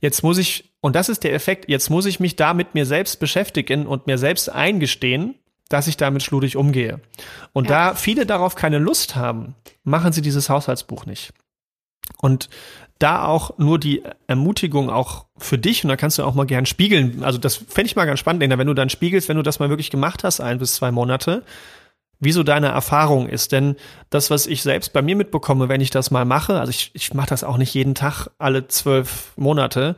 jetzt 0.00 0.22
muss 0.22 0.38
ich, 0.38 0.72
und 0.80 0.96
das 0.96 1.08
ist 1.08 1.24
der 1.24 1.34
Effekt, 1.34 1.68
jetzt 1.68 1.90
muss 1.90 2.06
ich 2.06 2.18
mich 2.18 2.36
da 2.36 2.54
mit 2.54 2.74
mir 2.74 2.86
selbst 2.86 3.20
beschäftigen 3.20 3.86
und 3.86 4.06
mir 4.06 4.16
selbst 4.16 4.48
eingestehen, 4.48 5.34
dass 5.68 5.86
ich 5.86 5.96
damit 5.96 6.22
schludig 6.22 6.56
umgehe. 6.56 7.00
Und 7.52 7.68
ja. 7.68 7.90
da 7.90 7.94
viele 7.94 8.26
darauf 8.26 8.54
keine 8.54 8.78
Lust 8.78 9.16
haben, 9.16 9.54
machen 9.84 10.12
sie 10.12 10.22
dieses 10.22 10.48
Haushaltsbuch 10.48 11.06
nicht. 11.06 11.32
Und 12.18 12.48
da 12.98 13.26
auch 13.26 13.58
nur 13.58 13.78
die 13.78 14.02
Ermutigung 14.26 14.90
auch 14.90 15.26
für 15.36 15.58
dich, 15.58 15.84
und 15.84 15.88
da 15.88 15.96
kannst 15.96 16.18
du 16.18 16.24
auch 16.24 16.34
mal 16.34 16.46
gern 16.46 16.66
spiegeln. 16.66 17.22
Also 17.24 17.38
das 17.38 17.56
fände 17.56 17.86
ich 17.86 17.96
mal 17.96 18.06
ganz 18.06 18.20
spannend, 18.20 18.40
Lena, 18.40 18.58
wenn 18.58 18.66
du 18.66 18.74
dann 18.74 18.88
spiegelst, 18.88 19.28
wenn 19.28 19.36
du 19.36 19.42
das 19.42 19.58
mal 19.58 19.68
wirklich 19.68 19.90
gemacht 19.90 20.24
hast, 20.24 20.40
ein 20.40 20.58
bis 20.58 20.76
zwei 20.76 20.90
Monate, 20.92 21.42
wie 22.20 22.32
so 22.32 22.42
deine 22.42 22.68
Erfahrung 22.68 23.28
ist. 23.28 23.52
Denn 23.52 23.76
das, 24.08 24.30
was 24.30 24.46
ich 24.46 24.62
selbst 24.62 24.94
bei 24.94 25.02
mir 25.02 25.16
mitbekomme, 25.16 25.68
wenn 25.68 25.82
ich 25.82 25.90
das 25.90 26.10
mal 26.10 26.24
mache, 26.24 26.58
also 26.58 26.70
ich, 26.70 26.90
ich 26.94 27.12
mache 27.12 27.28
das 27.28 27.44
auch 27.44 27.58
nicht 27.58 27.74
jeden 27.74 27.94
Tag 27.94 28.28
alle 28.38 28.66
zwölf 28.68 29.32
Monate, 29.36 29.96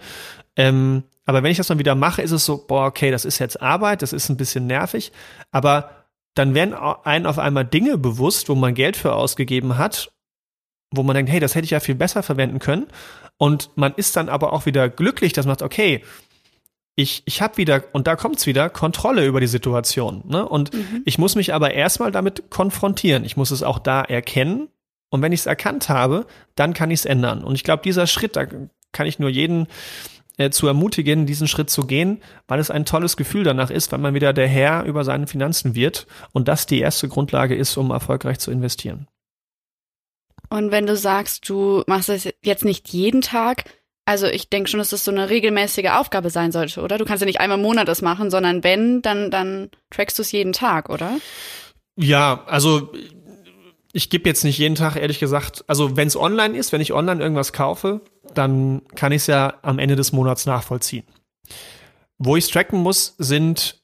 ähm, 0.57 1.05
aber 1.29 1.43
wenn 1.43 1.51
ich 1.51 1.59
das 1.59 1.67
dann 1.67 1.79
wieder 1.79 1.95
mache, 1.95 2.23
ist 2.23 2.31
es 2.31 2.47
so, 2.47 2.65
boah, 2.67 2.87
okay, 2.87 3.11
das 3.11 3.27
ist 3.27 3.39
jetzt 3.39 3.61
Arbeit, 3.61 4.01
das 4.01 4.15
ist 4.15 4.31
ein 4.31 4.39
bisschen 4.39 4.67
nervig, 4.67 5.13
aber 5.51 6.07
dann 6.33 6.55
werden 6.55 6.73
einem 6.73 7.27
auf 7.27 7.39
einmal 7.39 7.67
Dinge 7.67 7.99
bewusst, 7.99 8.49
wo 8.49 8.55
man 8.55 8.73
Geld 8.73 8.97
für 8.97 9.13
ausgegeben 9.13 9.77
hat, 9.77 10.11
wo 10.91 11.03
man 11.03 11.15
denkt, 11.15 11.31
hey, 11.31 11.39
das 11.39 11.55
hätte 11.55 11.67
ich 11.67 11.73
ja 11.73 11.81
viel 11.81 11.97
besser 11.97 12.23
verwenden 12.23 12.61
können. 12.61 12.87
Und 13.37 13.69
man 13.75 13.93
ist 13.95 14.17
dann 14.17 14.31
aber 14.31 14.55
auch 14.55 14.65
wieder 14.65 14.89
glücklich, 14.89 15.35
dass 15.35 15.45
man 15.45 15.59
sagt, 15.59 15.71
okay, 15.71 16.03
ich, 16.95 17.25
ich 17.27 17.43
habe 17.43 17.59
wieder, 17.59 17.85
und 17.93 18.07
da 18.07 18.17
kommt's 18.17 18.47
wieder, 18.47 18.71
Kontrolle 18.71 19.27
über 19.27 19.41
die 19.41 19.49
Situation. 19.49 20.23
Ne? 20.27 20.49
Und 20.49 20.73
mhm. 20.73 21.03
ich 21.05 21.19
muss 21.19 21.35
mich 21.35 21.53
aber 21.53 21.75
erstmal 21.75 22.11
damit 22.11 22.49
konfrontieren. 22.49 23.27
Ich 23.27 23.37
muss 23.37 23.51
es 23.51 23.63
auch 23.63 23.81
da 23.81 24.01
erkennen. 24.01 24.69
Und 25.11 25.21
wenn 25.21 25.33
ich 25.33 25.41
es 25.41 25.47
erkannt 25.47 25.91
habe, 25.91 26.27
dann 26.55 26.73
kann 26.73 26.91
ich 26.91 27.01
es 27.01 27.05
ändern. 27.05 27.45
Und 27.45 27.55
ich 27.55 27.65
glaube, 27.65 27.83
dieser 27.83 28.07
Schritt, 28.07 28.35
da 28.35 28.47
kann 28.93 29.07
ich 29.07 29.19
nur 29.19 29.29
jeden 29.29 29.67
äh, 30.39 30.51
zu 30.51 30.67
ermutigen, 30.67 31.27
diesen 31.27 31.49
Schritt 31.49 31.69
zu 31.69 31.87
gehen, 31.87 32.23
weil 32.47 32.61
es 32.61 32.71
ein 32.71 32.85
tolles 32.85 33.17
Gefühl 33.17 33.45
danach 33.45 33.71
ist, 33.71 33.93
weil 33.93 33.99
man 33.99 34.15
wieder 34.15 34.33
der 34.33 34.49
Herr 34.49 34.85
über 34.85 35.05
seine 35.05 35.27
Finanzen 35.27 35.75
wird 35.75 36.07
und 36.33 36.49
das 36.49 36.65
die 36.65 36.81
erste 36.81 37.09
Grundlage 37.09 37.55
ist, 37.55 37.77
um 37.77 37.91
erfolgreich 37.91 38.39
zu 38.39 38.51
investieren. 38.51 39.07
Und 40.49 40.71
wenn 40.71 40.87
du 40.87 40.97
sagst, 40.97 41.49
du 41.49 41.83
machst 41.87 42.09
es 42.09 42.29
jetzt 42.43 42.65
nicht 42.65 42.89
jeden 42.89 43.21
Tag, 43.21 43.65
also 44.07 44.27
ich 44.27 44.49
denke 44.49 44.71
schon, 44.71 44.79
dass 44.79 44.91
das 44.91 45.05
so 45.05 45.11
eine 45.11 45.29
regelmäßige 45.29 45.91
Aufgabe 45.91 46.31
sein 46.31 46.53
sollte, 46.53 46.81
oder? 46.81 46.97
Du 46.97 47.05
kannst 47.05 47.21
ja 47.21 47.27
nicht 47.27 47.41
einmal 47.41 47.59
im 47.59 47.63
Monat 47.63 47.89
das 47.89 48.01
machen, 48.01 48.31
sondern 48.31 48.65
wenn, 48.65 49.03
dann, 49.03 49.31
dann 49.31 49.71
trackst 49.91 50.19
du 50.19 50.23
es 50.23 50.33
jeden 50.33 50.55
Tag, 50.55 50.89
oder? 50.89 51.19
Ja, 51.97 52.45
also 52.47 52.93
ich 53.93 54.09
gebe 54.09 54.29
jetzt 54.29 54.45
nicht 54.45 54.59
jeden 54.59 54.77
Tag, 54.77 54.97
ehrlich 54.97 55.19
gesagt, 55.19 55.65
also 55.67 55.97
wenn 55.97 56.09
es 56.09 56.17
online 56.17 56.57
ist, 56.57 56.73
wenn 56.73 56.81
ich 56.81 56.93
online 56.93 57.21
irgendwas 57.21 57.53
kaufe, 57.53 58.01
dann 58.39 58.83
kann 58.95 59.13
ich 59.13 59.23
es 59.23 59.27
ja 59.27 59.55
am 59.63 59.79
Ende 59.79 59.97
des 59.97 60.13
Monats 60.13 60.47
nachvollziehen. 60.47 61.05
Wo 62.19 62.37
ich 62.37 62.45
es 62.45 62.51
tracken 62.51 62.81
muss, 62.81 63.15
sind, 63.19 63.83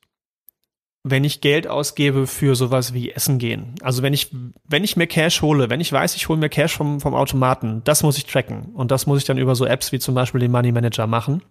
wenn 1.02 1.24
ich 1.24 1.40
Geld 1.40 1.66
ausgebe 1.66 2.26
für 2.26 2.56
sowas 2.56 2.94
wie 2.94 3.10
Essen 3.10 3.38
gehen. 3.38 3.74
Also 3.82 4.02
wenn 4.02 4.14
ich, 4.14 4.34
wenn 4.64 4.84
ich 4.84 4.96
mir 4.96 5.06
Cash 5.06 5.42
hole, 5.42 5.68
wenn 5.70 5.80
ich 5.80 5.92
weiß, 5.92 6.16
ich 6.16 6.28
hole 6.28 6.38
mir 6.38 6.48
Cash 6.48 6.76
vom, 6.76 7.00
vom 7.00 7.14
Automaten, 7.14 7.82
das 7.84 8.02
muss 8.02 8.16
ich 8.16 8.26
tracken. 8.26 8.70
Und 8.74 8.90
das 8.90 9.06
muss 9.06 9.18
ich 9.18 9.24
dann 9.24 9.38
über 9.38 9.54
so 9.54 9.66
Apps 9.66 9.92
wie 9.92 9.98
zum 9.98 10.14
Beispiel 10.14 10.40
den 10.40 10.50
Money 10.50 10.72
Manager 10.72 11.06
machen 11.06 11.42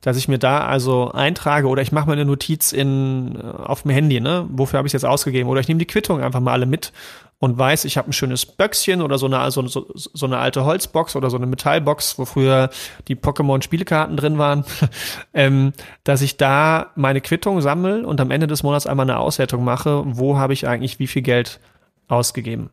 dass 0.00 0.16
ich 0.16 0.28
mir 0.28 0.38
da 0.38 0.66
also 0.66 1.10
eintrage 1.12 1.68
oder 1.68 1.82
ich 1.82 1.92
mache 1.92 2.06
mir 2.06 2.12
eine 2.12 2.24
Notiz 2.24 2.72
in 2.72 3.36
äh, 3.36 3.62
auf 3.62 3.82
dem 3.82 3.90
Handy, 3.90 4.20
ne? 4.20 4.46
Wofür 4.50 4.78
habe 4.78 4.86
ich 4.86 4.92
jetzt 4.92 5.04
ausgegeben? 5.04 5.48
Oder 5.48 5.60
ich 5.60 5.68
nehme 5.68 5.78
die 5.78 5.86
Quittung 5.86 6.20
einfach 6.20 6.40
mal 6.40 6.52
alle 6.52 6.66
mit 6.66 6.92
und 7.38 7.58
weiß, 7.58 7.84
ich 7.84 7.98
habe 7.98 8.10
ein 8.10 8.12
schönes 8.12 8.46
Böckschen 8.46 9.02
oder 9.02 9.18
so 9.18 9.26
eine, 9.26 9.50
so, 9.50 9.66
so, 9.66 9.86
so 9.94 10.26
eine 10.26 10.38
alte 10.38 10.64
Holzbox 10.64 11.16
oder 11.16 11.28
so 11.28 11.36
eine 11.36 11.46
Metallbox, 11.46 12.18
wo 12.18 12.24
früher 12.24 12.70
die 13.08 13.16
Pokémon-Spielkarten 13.16 14.16
drin 14.16 14.38
waren, 14.38 14.64
ähm, 15.34 15.72
dass 16.04 16.22
ich 16.22 16.36
da 16.36 16.92
meine 16.94 17.20
Quittung 17.20 17.60
sammle 17.60 18.06
und 18.06 18.20
am 18.20 18.30
Ende 18.30 18.46
des 18.46 18.62
Monats 18.62 18.86
einmal 18.86 19.04
eine 19.04 19.18
Auswertung 19.18 19.64
mache, 19.64 20.02
wo 20.06 20.38
habe 20.38 20.54
ich 20.54 20.66
eigentlich 20.66 20.98
wie 20.98 21.06
viel 21.06 21.22
Geld 21.22 21.60
ausgegeben. 22.08 22.70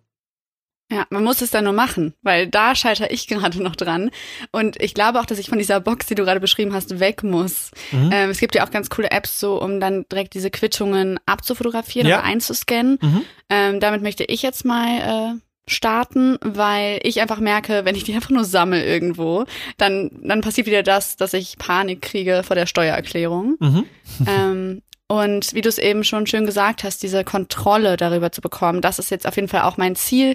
Ja, 0.93 1.05
man 1.09 1.23
muss 1.23 1.41
es 1.41 1.49
dann 1.49 1.63
nur 1.63 1.73
machen, 1.73 2.13
weil 2.21 2.47
da 2.47 2.75
scheitere 2.75 3.11
ich 3.11 3.27
gerade 3.29 3.61
noch 3.61 3.75
dran. 3.75 4.11
Und 4.51 4.79
ich 4.81 4.93
glaube 4.93 5.19
auch, 5.19 5.25
dass 5.25 5.39
ich 5.39 5.49
von 5.49 5.57
dieser 5.57 5.79
Box, 5.79 6.05
die 6.05 6.15
du 6.15 6.23
gerade 6.23 6.39
beschrieben 6.39 6.73
hast, 6.73 6.99
weg 6.99 7.23
muss. 7.23 7.71
Mhm. 7.91 8.09
Ähm, 8.13 8.29
es 8.29 8.39
gibt 8.39 8.53
ja 8.55 8.65
auch 8.65 8.71
ganz 8.71 8.89
coole 8.89 9.09
Apps, 9.11 9.39
so 9.39 9.61
um 9.61 9.79
dann 9.79 10.05
direkt 10.11 10.33
diese 10.35 10.51
Quittungen 10.51 11.19
abzufotografieren 11.25 12.07
ja. 12.07 12.19
oder 12.19 12.25
einzuscannen. 12.25 12.99
Mhm. 13.01 13.21
Ähm, 13.49 13.79
damit 13.79 14.03
möchte 14.03 14.23
ich 14.23 14.43
jetzt 14.43 14.65
mal 14.65 15.33
äh, 15.35 15.39
starten, 15.67 16.37
weil 16.41 16.99
ich 17.03 17.21
einfach 17.21 17.39
merke, 17.39 17.85
wenn 17.85 17.95
ich 17.95 18.03
die 18.03 18.13
einfach 18.15 18.29
nur 18.29 18.45
sammle 18.45 18.85
irgendwo, 18.85 19.45
dann, 19.77 20.11
dann 20.21 20.41
passiert 20.41 20.67
wieder 20.67 20.83
das, 20.83 21.15
dass 21.15 21.33
ich 21.33 21.57
Panik 21.57 22.01
kriege 22.01 22.43
vor 22.43 22.55
der 22.55 22.67
Steuererklärung. 22.67 23.55
Mhm. 23.59 23.85
ähm, 24.27 24.81
und 25.07 25.53
wie 25.53 25.61
du 25.61 25.69
es 25.69 25.77
eben 25.77 26.03
schon 26.03 26.25
schön 26.25 26.45
gesagt 26.47 26.83
hast, 26.83 27.03
diese 27.03 27.23
Kontrolle 27.23 27.97
darüber 27.97 28.31
zu 28.31 28.41
bekommen, 28.41 28.81
das 28.81 28.97
ist 28.97 29.11
jetzt 29.11 29.27
auf 29.27 29.35
jeden 29.35 29.47
Fall 29.47 29.61
auch 29.61 29.77
mein 29.77 29.95
Ziel. 29.95 30.33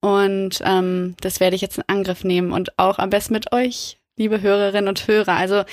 Und 0.00 0.60
ähm, 0.64 1.16
das 1.20 1.40
werde 1.40 1.56
ich 1.56 1.62
jetzt 1.62 1.78
in 1.78 1.84
Angriff 1.86 2.24
nehmen 2.24 2.52
und 2.52 2.78
auch 2.78 2.98
am 2.98 3.10
besten 3.10 3.34
mit 3.34 3.52
euch, 3.52 3.98
liebe 4.16 4.40
Hörerinnen 4.40 4.88
und 4.88 5.06
Hörer. 5.06 5.34
Also 5.34 5.64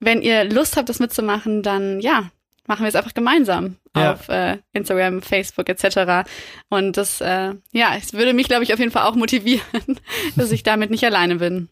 wenn 0.00 0.22
ihr 0.22 0.44
Lust 0.44 0.76
habt, 0.76 0.88
das 0.88 0.98
mitzumachen, 0.98 1.62
dann 1.62 2.00
ja, 2.00 2.30
machen 2.66 2.82
wir 2.82 2.88
es 2.88 2.94
einfach 2.94 3.14
gemeinsam 3.14 3.76
ja. 3.96 4.12
auf 4.12 4.28
äh, 4.28 4.58
Instagram, 4.72 5.22
Facebook 5.22 5.68
etc. 5.68 6.28
Und 6.68 6.96
das, 6.96 7.20
äh, 7.20 7.54
ja, 7.72 7.94
es 7.96 8.12
würde 8.12 8.34
mich, 8.34 8.48
glaube 8.48 8.64
ich, 8.64 8.72
auf 8.72 8.78
jeden 8.78 8.92
Fall 8.92 9.04
auch 9.04 9.16
motivieren, 9.16 10.00
dass 10.36 10.52
ich 10.52 10.62
damit 10.62 10.90
nicht 10.90 11.04
alleine 11.04 11.36
bin. 11.36 11.68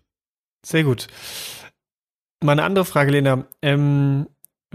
Sehr 0.65 0.85
gut. 0.85 1.07
Meine 2.43 2.65
andere 2.65 2.85
Frage, 2.85 3.13
Lena. 3.13 3.47
Ähm, 3.63 4.27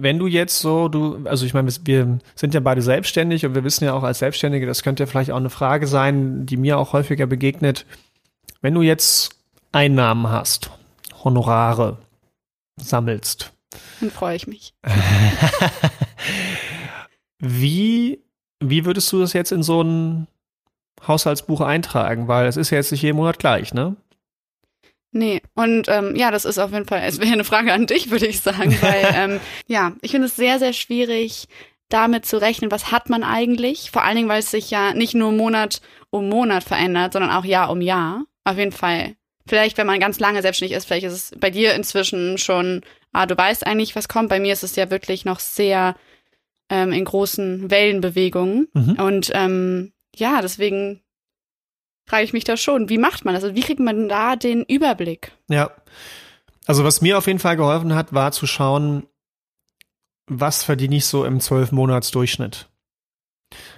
wenn 0.01 0.17
du 0.17 0.27
jetzt 0.27 0.59
so, 0.59 0.87
du, 0.87 1.19
also 1.25 1.45
ich 1.45 1.53
meine, 1.53 1.69
wir 1.83 2.19
sind 2.35 2.53
ja 2.53 2.59
beide 2.59 2.81
selbstständig 2.81 3.45
und 3.45 3.55
wir 3.55 3.63
wissen 3.63 3.83
ja 3.83 3.93
auch 3.93 4.03
als 4.03 4.19
Selbstständige, 4.19 4.65
das 4.65 4.83
könnte 4.83 5.03
ja 5.03 5.07
vielleicht 5.07 5.31
auch 5.31 5.37
eine 5.37 5.49
Frage 5.49 5.87
sein, 5.87 6.45
die 6.45 6.57
mir 6.57 6.77
auch 6.77 6.93
häufiger 6.93 7.27
begegnet. 7.27 7.85
Wenn 8.61 8.73
du 8.73 8.81
jetzt 8.81 9.35
Einnahmen 9.71 10.29
hast, 10.29 10.71
Honorare 11.23 11.97
sammelst. 12.77 13.53
Dann 13.99 14.11
freue 14.11 14.35
ich 14.35 14.47
mich. 14.47 14.73
wie, 17.39 18.19
wie 18.59 18.85
würdest 18.85 19.11
du 19.11 19.19
das 19.19 19.33
jetzt 19.33 19.51
in 19.51 19.63
so 19.63 19.81
ein 19.81 20.27
Haushaltsbuch 21.07 21.61
eintragen? 21.61 22.27
Weil 22.27 22.47
es 22.47 22.57
ist 22.57 22.71
ja 22.71 22.77
jetzt 22.77 22.91
nicht 22.91 23.03
jeden 23.03 23.17
Monat 23.17 23.39
gleich, 23.39 23.73
ne? 23.73 23.95
Nee, 25.13 25.41
und 25.55 25.87
ähm, 25.89 26.15
ja, 26.15 26.31
das 26.31 26.45
ist 26.45 26.57
auf 26.57 26.71
jeden 26.71 26.85
Fall, 26.85 27.01
es 27.05 27.19
wäre 27.19 27.33
eine 27.33 27.43
Frage 27.43 27.73
an 27.73 27.85
dich, 27.85 28.11
würde 28.11 28.27
ich 28.27 28.39
sagen, 28.39 28.77
weil 28.81 29.05
ähm, 29.15 29.39
ja, 29.67 29.93
ich 30.01 30.11
finde 30.11 30.27
es 30.27 30.35
sehr, 30.35 30.57
sehr 30.57 30.73
schwierig, 30.73 31.47
damit 31.89 32.25
zu 32.25 32.39
rechnen, 32.39 32.71
was 32.71 32.91
hat 32.91 33.09
man 33.09 33.23
eigentlich, 33.23 33.91
vor 33.91 34.03
allen 34.03 34.15
Dingen, 34.15 34.29
weil 34.29 34.39
es 34.39 34.51
sich 34.51 34.71
ja 34.71 34.93
nicht 34.93 35.13
nur 35.13 35.31
Monat 35.31 35.81
um 36.09 36.29
Monat 36.29 36.63
verändert, 36.63 37.13
sondern 37.13 37.31
auch 37.31 37.45
Jahr 37.45 37.69
um 37.69 37.81
Jahr. 37.81 38.25
Auf 38.43 38.57
jeden 38.57 38.71
Fall. 38.71 39.15
Vielleicht, 39.47 39.77
wenn 39.77 39.87
man 39.87 39.99
ganz 39.99 40.19
lange 40.19 40.41
selbstständig 40.41 40.77
ist, 40.77 40.85
vielleicht 40.85 41.05
ist 41.05 41.13
es 41.13 41.39
bei 41.39 41.49
dir 41.49 41.73
inzwischen 41.73 42.37
schon, 42.37 42.81
ah, 43.11 43.25
du 43.25 43.37
weißt 43.37 43.65
eigentlich, 43.65 43.95
was 43.95 44.07
kommt. 44.07 44.29
Bei 44.29 44.39
mir 44.39 44.53
ist 44.53 44.63
es 44.63 44.75
ja 44.75 44.89
wirklich 44.89 45.25
noch 45.25 45.39
sehr 45.39 45.95
ähm, 46.69 46.91
in 46.91 47.05
großen 47.05 47.69
Wellenbewegungen. 47.69 48.69
Mhm. 48.73 48.93
Und 48.93 49.31
ähm, 49.33 49.93
ja, 50.15 50.41
deswegen 50.41 51.01
frage 52.11 52.25
ich 52.25 52.33
mich 52.33 52.43
da 52.43 52.57
schon, 52.57 52.89
wie 52.89 52.97
macht 52.97 53.23
man 53.23 53.33
das? 53.33 53.45
Also 53.45 53.55
wie 53.55 53.61
kriegt 53.61 53.79
man 53.79 54.09
da 54.09 54.35
den 54.35 54.63
Überblick? 54.63 55.31
Ja. 55.49 55.71
Also 56.67 56.83
was 56.83 57.01
mir 57.01 57.17
auf 57.17 57.25
jeden 57.25 57.39
Fall 57.39 57.55
geholfen 57.55 57.95
hat, 57.95 58.11
war 58.11 58.33
zu 58.33 58.47
schauen, 58.47 59.07
was 60.27 60.61
verdiene 60.61 60.97
ich 60.97 61.05
so 61.05 61.23
im 61.23 61.39
Zwölf-Monats-Durchschnitt. 61.39 62.67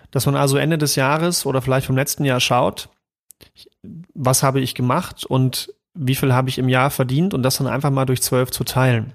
Dass 0.10 0.26
man 0.26 0.36
also 0.36 0.58
Ende 0.58 0.80
des 0.80 0.96
Jahres 0.96 1.46
oder 1.46 1.62
vielleicht 1.62 1.86
vom 1.86 1.96
letzten 1.96 2.26
Jahr 2.26 2.40
schaut, 2.40 2.90
was 4.16 4.42
habe 4.42 4.62
ich 4.62 4.74
gemacht 4.74 5.26
und 5.26 5.72
wie 5.94 6.16
viel 6.16 6.34
habe 6.34 6.50
ich 6.50 6.58
im 6.58 6.70
Jahr 6.70 6.90
verdient 6.90 7.36
und 7.36 7.44
das 7.44 7.58
dann 7.58 7.68
einfach 7.68 7.92
mal 7.92 8.06
durch 8.06 8.24
zwölf 8.24 8.50
zu 8.50 8.64
teilen. 8.64 9.14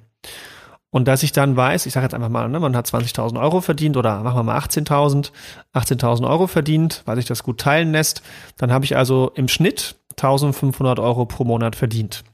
Und 0.90 1.07
dass 1.07 1.23
ich 1.23 1.33
dann 1.33 1.54
weiß, 1.54 1.85
ich 1.87 1.92
sage 1.92 2.04
jetzt 2.04 2.14
einfach 2.14 2.30
mal, 2.30 2.49
ne, 2.49 2.61
man 2.61 2.75
hat 2.75 2.87
20.000 2.87 3.38
Euro 3.40 3.61
verdient 3.61 3.97
oder 3.97 4.23
machen 4.23 4.38
wir 4.38 4.42
mal 4.42 4.59
18.000, 4.59 5.33
18.000 5.75 6.28
Euro 6.28 6.47
verdient, 6.47 7.02
weil 7.04 7.16
sich 7.16 7.26
das 7.26 7.42
gut 7.42 7.61
teilen 7.61 7.92
lässt, 7.92 8.23
dann 8.57 8.73
habe 8.73 8.87
ich 8.87 8.97
also 8.97 9.30
im 9.35 9.49
Schnitt 9.49 9.97
1.500 10.16 11.00
Euro 11.02 11.26
pro 11.26 11.45
Monat 11.45 11.76
verdient. 11.76 12.25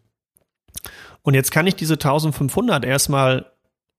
Und 1.23 1.35
jetzt 1.35 1.51
kann 1.51 1.67
ich 1.67 1.75
diese 1.75 1.95
1.500 1.95 2.85
erstmal 2.85 3.47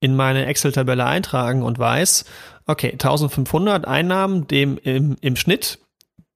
in 0.00 0.16
meine 0.16 0.46
Excel-Tabelle 0.46 1.04
eintragen 1.04 1.62
und 1.62 1.78
weiß, 1.78 2.24
okay, 2.66 2.94
1.500 2.96 3.84
Einnahmen, 3.84 4.46
dem 4.46 4.78
im, 4.78 5.16
im 5.20 5.36
Schnitt, 5.36 5.78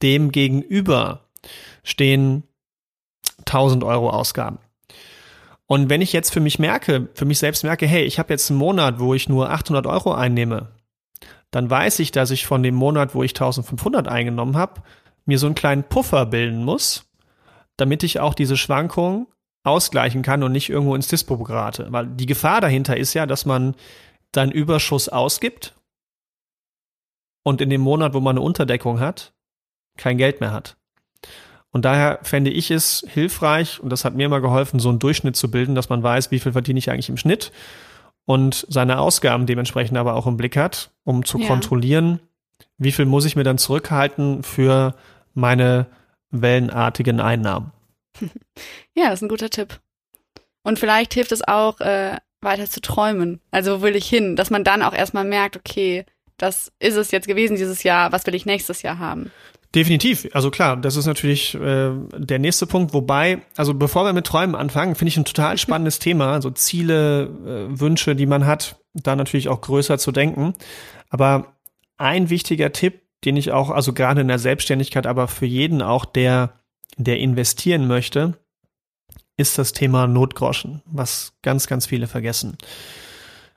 dem 0.02 0.30
gegenüber 0.30 1.28
stehen 1.82 2.44
1.000 3.44 3.86
Euro 3.86 4.10
Ausgaben. 4.10 4.58
Und 5.70 5.88
wenn 5.88 6.00
ich 6.00 6.12
jetzt 6.12 6.32
für 6.32 6.40
mich 6.40 6.58
merke, 6.58 7.08
für 7.14 7.24
mich 7.24 7.38
selbst 7.38 7.62
merke, 7.62 7.86
hey, 7.86 8.02
ich 8.02 8.18
habe 8.18 8.32
jetzt 8.32 8.50
einen 8.50 8.58
Monat, 8.58 8.98
wo 8.98 9.14
ich 9.14 9.28
nur 9.28 9.50
800 9.50 9.86
Euro 9.86 10.12
einnehme, 10.12 10.72
dann 11.52 11.70
weiß 11.70 12.00
ich, 12.00 12.10
dass 12.10 12.32
ich 12.32 12.44
von 12.44 12.64
dem 12.64 12.74
Monat, 12.74 13.14
wo 13.14 13.22
ich 13.22 13.30
1500 13.30 14.08
eingenommen 14.08 14.56
habe, 14.56 14.82
mir 15.26 15.38
so 15.38 15.46
einen 15.46 15.54
kleinen 15.54 15.84
Puffer 15.84 16.26
bilden 16.26 16.64
muss, 16.64 17.08
damit 17.76 18.02
ich 18.02 18.18
auch 18.18 18.34
diese 18.34 18.56
Schwankung 18.56 19.28
ausgleichen 19.62 20.22
kann 20.22 20.42
und 20.42 20.50
nicht 20.50 20.70
irgendwo 20.70 20.96
ins 20.96 21.06
Dispo 21.06 21.38
gerate. 21.38 21.86
Weil 21.90 22.08
die 22.08 22.26
Gefahr 22.26 22.60
dahinter 22.60 22.96
ist 22.96 23.14
ja, 23.14 23.26
dass 23.26 23.46
man 23.46 23.76
dann 24.32 24.50
Überschuss 24.50 25.08
ausgibt 25.08 25.76
und 27.44 27.60
in 27.60 27.70
dem 27.70 27.80
Monat, 27.80 28.12
wo 28.12 28.18
man 28.18 28.36
eine 28.36 28.44
Unterdeckung 28.44 28.98
hat, 28.98 29.34
kein 29.96 30.18
Geld 30.18 30.40
mehr 30.40 30.50
hat. 30.50 30.76
Und 31.72 31.84
daher 31.84 32.18
fände 32.22 32.50
ich 32.50 32.70
es 32.70 33.04
hilfreich, 33.08 33.80
und 33.80 33.90
das 33.90 34.04
hat 34.04 34.14
mir 34.14 34.26
immer 34.26 34.40
geholfen, 34.40 34.80
so 34.80 34.88
einen 34.88 34.98
Durchschnitt 34.98 35.36
zu 35.36 35.50
bilden, 35.50 35.74
dass 35.74 35.88
man 35.88 36.02
weiß, 36.02 36.30
wie 36.30 36.40
viel 36.40 36.52
verdiene 36.52 36.78
ich 36.78 36.90
eigentlich 36.90 37.08
im 37.08 37.16
Schnitt 37.16 37.52
und 38.24 38.66
seine 38.68 38.98
Ausgaben 38.98 39.46
dementsprechend 39.46 39.96
aber 39.96 40.14
auch 40.14 40.26
im 40.26 40.36
Blick 40.36 40.56
hat, 40.56 40.90
um 41.04 41.24
zu 41.24 41.38
ja. 41.38 41.46
kontrollieren, 41.46 42.20
wie 42.78 42.92
viel 42.92 43.04
muss 43.04 43.24
ich 43.24 43.36
mir 43.36 43.44
dann 43.44 43.58
zurückhalten 43.58 44.42
für 44.42 44.94
meine 45.34 45.86
wellenartigen 46.30 47.20
Einnahmen. 47.20 47.72
Ja, 48.94 49.08
das 49.08 49.20
ist 49.20 49.22
ein 49.22 49.28
guter 49.28 49.48
Tipp. 49.48 49.80
Und 50.62 50.78
vielleicht 50.78 51.14
hilft 51.14 51.32
es 51.32 51.46
auch, 51.46 51.80
äh, 51.80 52.16
weiter 52.42 52.68
zu 52.68 52.80
träumen. 52.80 53.40
Also 53.50 53.78
wo 53.78 53.82
will 53.82 53.96
ich 53.96 54.08
hin? 54.08 54.36
Dass 54.36 54.50
man 54.50 54.64
dann 54.64 54.82
auch 54.82 54.92
erstmal 54.92 55.24
merkt, 55.24 55.56
okay, 55.56 56.04
das 56.36 56.72
ist 56.78 56.96
es 56.96 57.10
jetzt 57.10 57.28
gewesen 57.28 57.56
dieses 57.56 57.82
Jahr, 57.82 58.12
was 58.12 58.26
will 58.26 58.34
ich 58.34 58.46
nächstes 58.46 58.82
Jahr 58.82 58.98
haben? 58.98 59.30
Definitiv. 59.74 60.28
Also 60.32 60.50
klar, 60.50 60.76
das 60.76 60.96
ist 60.96 61.06
natürlich 61.06 61.54
äh, 61.54 61.92
der 62.16 62.38
nächste 62.40 62.66
Punkt. 62.66 62.92
Wobei, 62.92 63.42
also 63.56 63.72
bevor 63.72 64.04
wir 64.04 64.12
mit 64.12 64.26
Träumen 64.26 64.56
anfangen, 64.56 64.96
finde 64.96 65.10
ich 65.10 65.16
ein 65.16 65.24
total 65.24 65.58
spannendes 65.58 65.98
Thema. 66.00 66.32
Also 66.32 66.50
Ziele, 66.50 67.22
äh, 67.22 67.80
Wünsche, 67.80 68.16
die 68.16 68.26
man 68.26 68.46
hat, 68.46 68.80
da 68.94 69.14
natürlich 69.14 69.48
auch 69.48 69.60
größer 69.60 69.98
zu 69.98 70.10
denken. 70.10 70.54
Aber 71.08 71.54
ein 71.98 72.30
wichtiger 72.30 72.72
Tipp, 72.72 73.02
den 73.24 73.36
ich 73.36 73.52
auch, 73.52 73.70
also 73.70 73.92
gerade 73.92 74.22
in 74.22 74.28
der 74.28 74.38
Selbstständigkeit, 74.38 75.06
aber 75.06 75.28
für 75.28 75.46
jeden 75.46 75.82
auch, 75.82 76.04
der, 76.04 76.60
der 76.96 77.18
investieren 77.18 77.86
möchte, 77.86 78.38
ist 79.36 79.56
das 79.56 79.72
Thema 79.72 80.06
Notgroschen, 80.06 80.82
was 80.84 81.34
ganz, 81.42 81.66
ganz 81.66 81.86
viele 81.86 82.08
vergessen. 82.08 82.58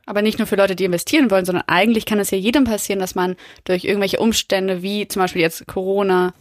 Aber 0.05 0.21
nicht 0.21 0.37
nur 0.37 0.47
für 0.47 0.55
Leute, 0.55 0.75
die 0.75 0.85
investieren 0.85 1.31
wollen, 1.31 1.45
sondern 1.45 1.63
eigentlich 1.67 2.05
kann 2.05 2.19
es 2.19 2.31
ja 2.31 2.37
jedem 2.37 2.65
passieren, 2.65 2.99
dass 2.99 3.15
man 3.15 3.35
durch 3.63 3.85
irgendwelche 3.85 4.19
Umstände 4.19 4.81
wie 4.81 5.07
zum 5.07 5.21
Beispiel 5.21 5.41
jetzt 5.41 5.65
Corona, 5.67 6.33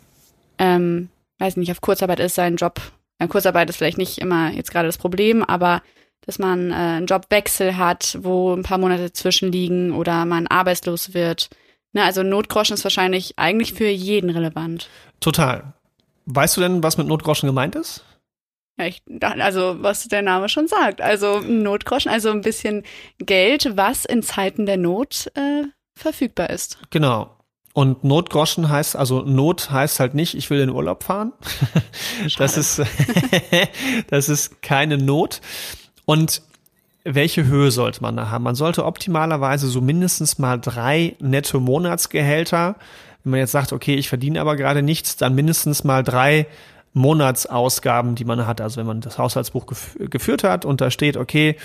ähm, 0.59 1.09
weiß 1.39 1.57
nicht, 1.57 1.71
auf 1.71 1.81
Kurzarbeit 1.81 2.21
ist, 2.21 2.35
seinen 2.35 2.57
Job. 2.57 2.81
Ja, 3.21 3.29
Kurzarbeit 3.29 3.71
ist 3.71 3.77
vielleicht 3.77 3.99
nicht 3.99 4.19
immer 4.19 4.51
jetzt 4.51 4.73
gerade 4.73 4.89
das 4.89 4.99
Problem, 4.99 5.45
aber 5.45 5.83
dass 6.27 6.39
man 6.39 6.71
äh, 6.71 6.75
einen 6.75 7.07
Jobwechsel 7.07 7.77
hat, 7.77 8.19
wo 8.21 8.53
ein 8.53 8.63
paar 8.63 8.79
Monate 8.79 9.13
zwischenliegen 9.13 9.93
oder 9.93 10.25
man 10.25 10.47
arbeitslos 10.47 11.15
wird. 11.15 11.51
Ne, 11.93 12.05
also 12.05 12.23
Notgroschen 12.23 12.75
ist 12.75 12.85
wahrscheinlich 12.85 13.39
eigentlich 13.39 13.75
für 13.75 13.89
jeden 13.89 14.31
relevant. 14.31 14.89
Total. 15.21 15.75
Weißt 16.27 16.57
du 16.57 16.61
denn, 16.61 16.83
was 16.83 16.97
mit 16.97 17.07
Notgroschen 17.07 17.49
gemeint 17.49 17.75
ist? 17.75 18.05
Ja, 18.79 18.87
ich 18.87 19.03
also 19.21 19.77
was 19.83 20.09
der 20.09 20.23
Name 20.23 20.49
schon 20.49 20.69
sagt. 20.69 21.01
Also 21.01 21.41
Notgroschen, 21.41 22.11
also 22.11 22.31
ein 22.31 22.41
bisschen 22.41 22.85
Geld, 23.19 23.77
was 23.77 24.05
in 24.05 24.23
Zeiten 24.23 24.67
der 24.67 24.79
Not 24.79 25.31
äh, 25.35 25.65
verfügbar 25.95 26.51
ist. 26.51 26.79
Genau. 26.91 27.37
Und 27.75 28.05
Notgroschen 28.05 28.69
heißt, 28.69 28.97
also 28.97 29.23
Not 29.23 29.71
heißt 29.71 29.99
halt 29.99 30.15
nicht, 30.15 30.35
ich 30.35 30.51
will 30.51 30.61
in 30.61 30.71
Urlaub 30.71 31.05
fahren. 31.05 31.33
das 32.37 32.57
ist, 32.59 32.83
das 34.09 34.29
ist 34.29 34.61
keine 34.61 34.99
Not. 34.99 35.41
Und 36.05 36.43
welche 37.05 37.47
Höhe 37.47 37.71
sollte 37.71 38.03
man 38.03 38.17
da 38.17 38.31
haben? 38.31 38.45
Man 38.45 38.55
sollte 38.55 38.85
optimalerweise 38.85 39.69
so 39.69 39.81
mindestens 39.81 40.39
mal 40.39 40.61
drei 40.61 41.17
netto 41.21 41.61
Monatsgehälter. 41.61 42.77
Wenn 43.25 43.31
man 43.31 43.41
jetzt 43.41 43.53
sagt, 43.53 43.73
okay, 43.73 43.95
ich 43.95 44.09
verdiene 44.09 44.41
aber 44.41 44.57
gerade 44.57 44.83
nichts, 44.83 45.17
dann 45.17 45.35
mindestens 45.35 45.83
mal 45.83 46.03
drei 46.03 46.47
Monatsausgaben, 46.93 48.15
die 48.15 48.25
man 48.25 48.47
hat. 48.47 48.61
Also 48.61 48.79
wenn 48.79 48.87
man 48.87 49.01
das 49.01 49.19
Haushaltsbuch 49.19 49.67
gef 49.67 49.97
geführt 49.99 50.45
hat 50.45 50.65
und 50.65 50.81
da 50.81 50.91
steht, 50.91 51.17
okay, 51.17 51.57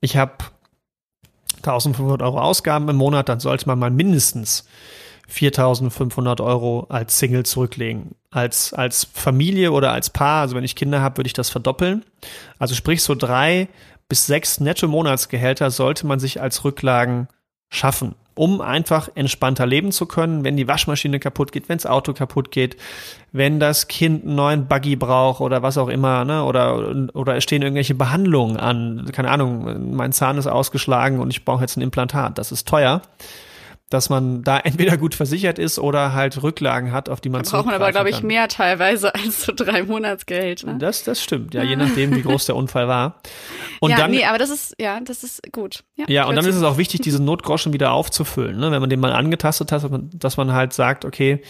ich 0.00 0.16
habe 0.16 0.32
1500 1.58 2.22
Euro 2.22 2.40
Ausgaben 2.40 2.88
im 2.88 2.96
Monat, 2.96 3.28
dann 3.28 3.40
sollte 3.40 3.66
man 3.66 3.78
mal 3.78 3.90
mindestens 3.90 4.64
4500 5.28 6.40
Euro 6.40 6.86
als 6.88 7.18
Single 7.18 7.44
zurücklegen. 7.44 8.14
Als, 8.30 8.72
als 8.72 9.04
Familie 9.12 9.72
oder 9.72 9.92
als 9.92 10.10
Paar, 10.10 10.42
also 10.42 10.56
wenn 10.56 10.64
ich 10.64 10.76
Kinder 10.76 11.02
habe, 11.02 11.18
würde 11.18 11.28
ich 11.28 11.34
das 11.34 11.50
verdoppeln. 11.50 12.04
Also 12.58 12.74
sprich, 12.74 13.02
so 13.02 13.14
drei 13.14 13.68
bis 14.08 14.26
sechs 14.26 14.60
netto 14.60 14.88
Monatsgehälter 14.88 15.70
sollte 15.70 16.06
man 16.06 16.18
sich 16.18 16.40
als 16.40 16.64
Rücklagen 16.64 17.28
schaffen, 17.68 18.14
um 18.38 18.60
einfach 18.60 19.08
entspannter 19.14 19.66
leben 19.66 19.92
zu 19.92 20.06
können, 20.06 20.44
wenn 20.44 20.56
die 20.56 20.68
Waschmaschine 20.68 21.18
kaputt 21.18 21.52
geht, 21.52 21.68
wenn 21.68 21.78
das 21.78 21.86
Auto 21.86 22.12
kaputt 22.12 22.50
geht, 22.50 22.76
wenn 23.32 23.58
das 23.58 23.88
Kind 23.88 24.24
einen 24.24 24.36
neuen 24.36 24.66
Buggy 24.68 24.96
braucht 24.96 25.40
oder 25.40 25.62
was 25.62 25.76
auch 25.76 25.88
immer, 25.88 26.24
ne? 26.24 26.44
oder, 26.44 26.94
oder 27.14 27.36
es 27.36 27.44
stehen 27.44 27.62
irgendwelche 27.62 27.94
Behandlungen 27.94 28.56
an, 28.56 29.10
keine 29.12 29.30
Ahnung, 29.30 29.94
mein 29.94 30.12
Zahn 30.12 30.38
ist 30.38 30.46
ausgeschlagen 30.46 31.18
und 31.18 31.30
ich 31.30 31.44
brauche 31.44 31.62
jetzt 31.62 31.76
ein 31.76 31.82
Implantat, 31.82 32.38
das 32.38 32.52
ist 32.52 32.68
teuer 32.68 33.02
dass 33.90 34.10
man 34.10 34.42
da 34.42 34.58
entweder 34.64 34.96
gut 34.96 35.14
versichert 35.14 35.58
ist 35.58 35.78
oder 35.78 36.12
halt 36.12 36.42
Rücklagen 36.42 36.92
hat, 36.92 37.08
auf 37.08 37.20
die 37.20 37.28
man 37.28 37.42
da 37.42 37.50
braucht 37.50 37.66
man 37.66 37.74
aber, 37.74 37.90
glaube 37.90 38.10
ich, 38.10 38.22
mehr 38.22 38.48
teilweise 38.48 39.14
als 39.14 39.42
so 39.42 39.52
drei 39.54 39.82
Monatsgeld. 39.82 40.64
Ne? 40.64 40.76
Das, 40.78 41.04
das 41.04 41.22
stimmt, 41.22 41.54
ja, 41.54 41.62
je 41.62 41.76
nachdem, 41.76 42.14
wie 42.14 42.22
groß 42.22 42.46
der 42.46 42.56
Unfall 42.56 42.88
war. 42.88 43.20
Und 43.80 43.90
ja, 43.90 43.96
dann, 43.96 44.10
nee, 44.10 44.24
aber 44.24 44.38
das 44.38 44.50
ist, 44.50 44.74
ja, 44.80 45.00
das 45.00 45.24
ist 45.24 45.40
gut. 45.52 45.84
Ja, 45.96 46.04
ja 46.08 46.26
und 46.26 46.36
dann 46.36 46.44
ist 46.44 46.56
es 46.56 46.62
auch 46.62 46.78
wichtig, 46.78 47.00
diesen 47.00 47.24
Notgroschen 47.24 47.72
wieder 47.72 47.92
aufzufüllen, 47.92 48.58
ne? 48.58 48.70
wenn 48.70 48.80
man 48.80 48.90
den 48.90 49.00
mal 49.00 49.12
angetastet 49.12 49.72
hat, 49.72 49.82
dass 50.14 50.36
man 50.36 50.52
halt 50.52 50.72
sagt, 50.72 51.04
okay, 51.04 51.42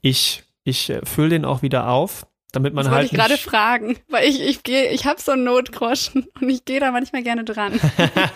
ich, 0.00 0.44
ich 0.64 0.90
äh, 0.90 1.04
fülle 1.04 1.30
den 1.30 1.44
auch 1.44 1.62
wieder 1.62 1.88
auf 1.88 2.26
damit 2.56 2.74
man 2.74 2.84
das 2.84 2.92
halt. 2.92 3.12
Wollte 3.12 3.14
ich 3.14 3.20
gerade 3.20 3.40
fragen, 3.40 3.96
weil 4.08 4.28
ich 4.28 4.40
ich 4.40 4.62
gehe, 4.62 4.90
ich 4.90 5.06
habe 5.06 5.20
so 5.20 5.32
einen 5.32 5.44
Notgroschen 5.44 6.26
und 6.40 6.48
ich 6.48 6.64
gehe 6.64 6.80
da 6.80 6.90
manchmal 6.90 7.22
gerne 7.22 7.44
dran. 7.44 7.78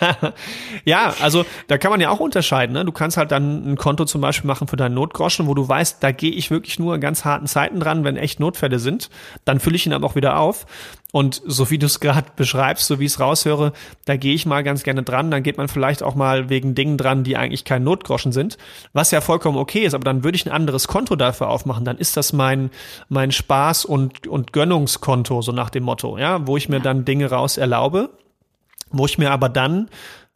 ja, 0.85 1.13
also 1.21 1.45
da 1.67 1.77
kann 1.77 1.91
man 1.91 1.99
ja 1.99 2.09
auch 2.09 2.19
unterscheiden. 2.19 2.73
Ne? 2.73 2.85
Du 2.85 2.91
kannst 2.91 3.17
halt 3.17 3.31
dann 3.31 3.73
ein 3.73 3.75
Konto 3.77 4.05
zum 4.05 4.21
Beispiel 4.21 4.47
machen 4.47 4.67
für 4.67 4.77
deinen 4.77 4.95
Notgroschen, 4.95 5.47
wo 5.47 5.53
du 5.53 5.67
weißt, 5.67 6.01
da 6.01 6.11
gehe 6.11 6.31
ich 6.31 6.51
wirklich 6.51 6.79
nur 6.79 6.95
in 6.95 7.01
ganz 7.01 7.25
harten 7.25 7.47
Zeiten 7.47 7.79
dran, 7.79 8.03
wenn 8.03 8.15
echt 8.15 8.39
Notfälle 8.39 8.79
sind. 8.79 9.09
Dann 9.43 9.59
fülle 9.59 9.75
ich 9.75 9.85
ihn 9.85 9.93
aber 9.93 10.07
auch 10.07 10.15
wieder 10.15 10.37
auf. 10.37 10.65
Und 11.11 11.41
so 11.45 11.69
wie 11.69 11.77
du 11.77 11.87
es 11.87 11.99
gerade 11.99 12.27
beschreibst, 12.35 12.87
so 12.87 12.99
wie 12.99 13.05
ich 13.05 13.11
es 13.13 13.19
raushöre, 13.19 13.73
da 14.05 14.15
gehe 14.15 14.33
ich 14.33 14.45
mal 14.45 14.63
ganz 14.63 14.83
gerne 14.83 15.03
dran. 15.03 15.29
Dann 15.29 15.43
geht 15.43 15.57
man 15.57 15.67
vielleicht 15.67 16.03
auch 16.03 16.15
mal 16.15 16.49
wegen 16.49 16.73
Dingen 16.73 16.97
dran, 16.97 17.25
die 17.25 17.35
eigentlich 17.35 17.65
kein 17.65 17.83
Notgroschen 17.83 18.31
sind, 18.31 18.57
was 18.93 19.11
ja 19.11 19.19
vollkommen 19.19 19.57
okay 19.57 19.81
ist. 19.81 19.93
Aber 19.93 20.05
dann 20.05 20.23
würde 20.23 20.37
ich 20.37 20.45
ein 20.45 20.51
anderes 20.53 20.87
Konto 20.87 21.17
dafür 21.17 21.49
aufmachen. 21.49 21.83
Dann 21.83 21.97
ist 21.97 22.15
das 22.15 22.31
mein 22.31 22.71
mein 23.09 23.31
Spaß 23.31 23.83
und 23.83 24.25
und 24.27 24.53
Gönnungskonto 24.53 25.41
so 25.41 25.51
nach 25.51 25.69
dem 25.69 25.83
Motto, 25.83 26.17
ja, 26.17 26.47
wo 26.47 26.55
ich 26.55 26.69
mir 26.69 26.79
dann 26.79 27.03
Dinge 27.03 27.29
raus 27.29 27.57
erlaube, 27.57 28.09
wo 28.89 29.05
ich 29.05 29.17
mir 29.17 29.31
aber 29.31 29.49
dann 29.49 29.89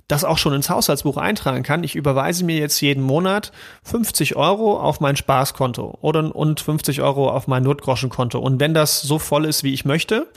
das 0.07 0.23
auch 0.23 0.37
schon 0.37 0.53
ins 0.53 0.69
Haushaltsbuch 0.69 1.17
eintragen 1.17 1.63
kann. 1.63 1.83
Ich 1.83 1.95
überweise 1.95 2.43
mir 2.43 2.57
jetzt 2.57 2.79
jeden 2.81 3.01
Monat 3.01 3.51
50 3.83 4.35
Euro 4.35 4.79
auf 4.79 4.99
mein 4.99 5.15
Spaßkonto 5.15 5.97
oder 6.01 6.35
und 6.35 6.59
50 6.59 7.01
Euro 7.01 7.31
auf 7.31 7.47
mein 7.47 7.63
Notgroschenkonto. 7.63 8.37
Und 8.39 8.59
wenn 8.59 8.73
das 8.73 9.01
so 9.01 9.17
voll 9.17 9.45
ist, 9.45 9.63
wie 9.63 9.73
ich 9.73 9.85
möchte, 9.85 10.27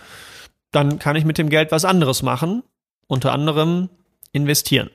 dann 0.70 0.98
kann 0.98 1.16
ich 1.16 1.24
mit 1.24 1.38
dem 1.38 1.48
Geld 1.48 1.72
was 1.72 1.84
anderes 1.84 2.22
machen, 2.22 2.62
unter 3.06 3.32
anderem 3.32 3.88
investieren. 4.32 4.90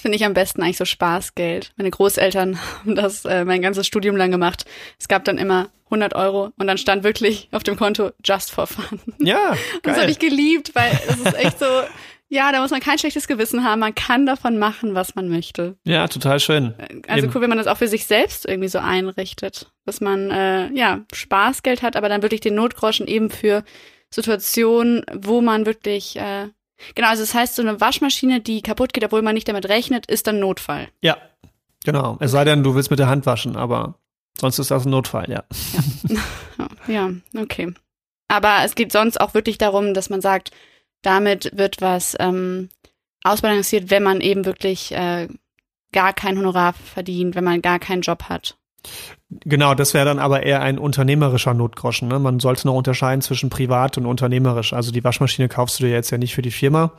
Finde 0.00 0.16
ich 0.16 0.24
am 0.24 0.34
besten 0.34 0.62
eigentlich 0.62 0.76
so 0.76 0.84
Spaßgeld. 0.84 1.72
Meine 1.76 1.90
Großeltern 1.90 2.58
haben 2.80 2.94
das 2.94 3.24
äh, 3.24 3.44
mein 3.44 3.62
ganzes 3.62 3.86
Studium 3.86 4.16
lang 4.16 4.30
gemacht. 4.30 4.64
Es 4.98 5.08
gab 5.08 5.24
dann 5.24 5.38
immer 5.38 5.70
100 5.86 6.14
Euro 6.14 6.52
und 6.56 6.66
dann 6.66 6.78
stand 6.78 7.02
wirklich 7.02 7.48
auf 7.50 7.64
dem 7.64 7.76
Konto 7.76 8.12
Just 8.24 8.52
for 8.52 8.66
Fun. 8.68 9.00
Ja, 9.18 9.50
geil. 9.52 9.58
Das 9.82 9.98
habe 9.98 10.10
ich 10.10 10.20
geliebt, 10.20 10.72
weil 10.74 10.90
das 11.06 11.18
ist 11.18 11.34
echt 11.34 11.58
so, 11.58 11.66
ja, 12.28 12.52
da 12.52 12.60
muss 12.60 12.70
man 12.70 12.80
kein 12.80 12.98
schlechtes 12.98 13.26
Gewissen 13.26 13.64
haben. 13.64 13.80
Man 13.80 13.94
kann 13.94 14.26
davon 14.26 14.58
machen, 14.58 14.94
was 14.94 15.14
man 15.14 15.28
möchte. 15.28 15.76
Ja, 15.84 16.06
total 16.06 16.38
schön. 16.38 16.74
Also 17.08 17.24
Eben. 17.24 17.34
cool, 17.34 17.40
wenn 17.40 17.48
man 17.48 17.58
das 17.58 17.66
auch 17.66 17.78
für 17.78 17.88
sich 17.88 18.04
selbst 18.06 18.46
irgendwie 18.46 18.68
so 18.68 18.78
einrichtet. 18.78 19.72
Dass 19.86 20.00
man, 20.00 20.30
äh, 20.30 20.70
ja, 20.74 21.00
Spaßgeld 21.12 21.82
hat, 21.82 21.96
aber 21.96 22.08
dann 22.08 22.22
wirklich 22.22 22.42
den 22.42 22.54
Notgroschen 22.54 23.08
eben 23.08 23.30
für 23.30 23.64
Situationen, 24.10 25.04
wo 25.14 25.40
man 25.40 25.66
wirklich, 25.66 26.16
äh, 26.16 26.48
genau, 26.94 27.08
also 27.08 27.22
das 27.22 27.34
heißt, 27.34 27.56
so 27.56 27.62
eine 27.62 27.80
Waschmaschine, 27.80 28.40
die 28.40 28.62
kaputt 28.62 28.92
geht, 28.92 29.04
obwohl 29.04 29.22
man 29.22 29.34
nicht 29.34 29.48
damit 29.48 29.68
rechnet, 29.68 30.06
ist 30.06 30.26
dann 30.26 30.40
Notfall. 30.40 30.88
Ja, 31.02 31.18
genau. 31.84 32.16
Es 32.20 32.30
sei 32.30 32.44
denn, 32.44 32.62
du 32.62 32.74
willst 32.74 32.90
mit 32.90 32.98
der 32.98 33.08
Hand 33.08 33.26
waschen, 33.26 33.56
aber 33.56 33.94
sonst 34.38 34.58
ist 34.58 34.70
das 34.70 34.86
ein 34.86 34.90
Notfall, 34.90 35.30
ja. 35.30 35.44
Ja, 36.08 36.68
ja 36.86 37.10
okay. 37.36 37.72
Aber 38.28 38.64
es 38.64 38.74
geht 38.74 38.92
sonst 38.92 39.20
auch 39.20 39.34
wirklich 39.34 39.58
darum, 39.58 39.94
dass 39.94 40.10
man 40.10 40.20
sagt, 40.20 40.50
damit 41.02 41.50
wird 41.56 41.80
was 41.80 42.16
ähm, 42.18 42.68
ausbalanciert, 43.22 43.90
wenn 43.90 44.02
man 44.02 44.20
eben 44.20 44.44
wirklich 44.44 44.92
äh, 44.92 45.28
gar 45.92 46.12
kein 46.12 46.38
Honorar 46.38 46.72
verdient, 46.72 47.34
wenn 47.34 47.44
man 47.44 47.62
gar 47.62 47.78
keinen 47.78 48.02
Job 48.02 48.24
hat. 48.24 48.56
Genau, 49.30 49.74
das 49.74 49.92
wäre 49.92 50.06
dann 50.06 50.18
aber 50.18 50.44
eher 50.44 50.62
ein 50.62 50.78
unternehmerischer 50.78 51.52
Notgroschen. 51.54 52.08
Ne? 52.08 52.18
Man 52.18 52.40
sollte 52.40 52.66
noch 52.66 52.74
unterscheiden 52.74 53.20
zwischen 53.20 53.50
privat 53.50 53.98
und 53.98 54.06
unternehmerisch. 54.06 54.72
Also 54.72 54.90
die 54.90 55.04
Waschmaschine 55.04 55.48
kaufst 55.48 55.78
du 55.78 55.84
dir 55.84 55.90
jetzt 55.90 56.10
ja 56.10 56.18
nicht 56.18 56.34
für 56.34 56.42
die 56.42 56.50
Firma 56.50 56.92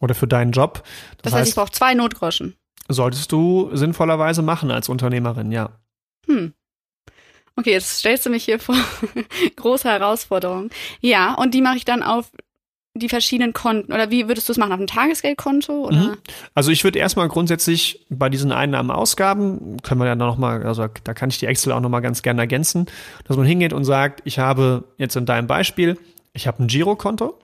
oder 0.00 0.14
für 0.14 0.26
deinen 0.26 0.52
Job. 0.52 0.82
Das, 0.82 0.84
das 1.22 1.32
heißt, 1.32 1.40
heißt, 1.40 1.48
ich 1.50 1.54
brauche 1.56 1.72
zwei 1.72 1.94
Notgroschen. 1.94 2.56
Solltest 2.88 3.32
du 3.32 3.70
sinnvollerweise 3.74 4.42
machen 4.42 4.70
als 4.70 4.88
Unternehmerin, 4.88 5.52
ja. 5.52 5.78
Hm. 6.26 6.54
Okay, 7.56 7.72
jetzt 7.72 7.98
stellst 7.98 8.24
du 8.24 8.30
mich 8.30 8.44
hier 8.44 8.60
vor 8.60 8.76
große 9.56 9.88
Herausforderung. 9.88 10.70
Ja, 11.00 11.34
und 11.34 11.52
die 11.54 11.60
mache 11.60 11.76
ich 11.76 11.84
dann 11.84 12.02
auf 12.02 12.30
die 12.98 13.08
verschiedenen 13.08 13.52
Konten 13.52 13.92
oder 13.92 14.10
wie 14.10 14.28
würdest 14.28 14.48
du 14.48 14.52
es 14.52 14.58
machen? 14.58 14.72
Auf 14.72 14.78
einem 14.78 14.86
Tagesgeldkonto 14.86 15.86
oder? 15.86 15.96
Mhm. 15.96 16.16
Also 16.54 16.70
ich 16.70 16.84
würde 16.84 16.98
erstmal 16.98 17.28
grundsätzlich 17.28 18.06
bei 18.10 18.28
diesen 18.28 18.52
Einnahmen, 18.52 18.90
Ausgaben, 18.90 19.78
können 19.82 20.00
wir 20.00 20.06
ja 20.06 20.14
noch 20.14 20.38
mal, 20.38 20.62
also 20.64 20.86
da 21.04 21.14
kann 21.14 21.30
ich 21.30 21.38
die 21.38 21.46
Excel 21.46 21.72
auch 21.72 21.80
noch 21.80 21.88
mal 21.88 22.00
ganz 22.00 22.22
gerne 22.22 22.40
ergänzen, 22.40 22.86
dass 23.26 23.36
man 23.36 23.46
hingeht 23.46 23.72
und 23.72 23.84
sagt, 23.84 24.20
ich 24.24 24.38
habe 24.38 24.84
jetzt 24.96 25.16
in 25.16 25.26
deinem 25.26 25.46
Beispiel, 25.46 25.98
ich 26.32 26.46
habe 26.46 26.62
ein 26.62 26.68
Girokonto. 26.68 27.38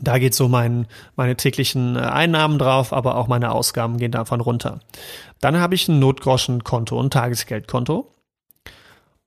Da 0.00 0.18
geht 0.18 0.34
so 0.34 0.48
mein, 0.48 0.86
meine 1.16 1.36
täglichen 1.36 1.96
äh, 1.96 2.00
Einnahmen 2.00 2.58
drauf, 2.58 2.92
aber 2.92 3.16
auch 3.16 3.26
meine 3.26 3.50
Ausgaben 3.50 3.98
gehen 3.98 4.12
davon 4.12 4.40
runter. 4.40 4.80
Dann 5.40 5.58
habe 5.58 5.74
ich 5.74 5.88
ein 5.88 5.98
Notgroschenkonto, 5.98 7.00
ein 7.00 7.10
Tagesgeldkonto. 7.10 8.08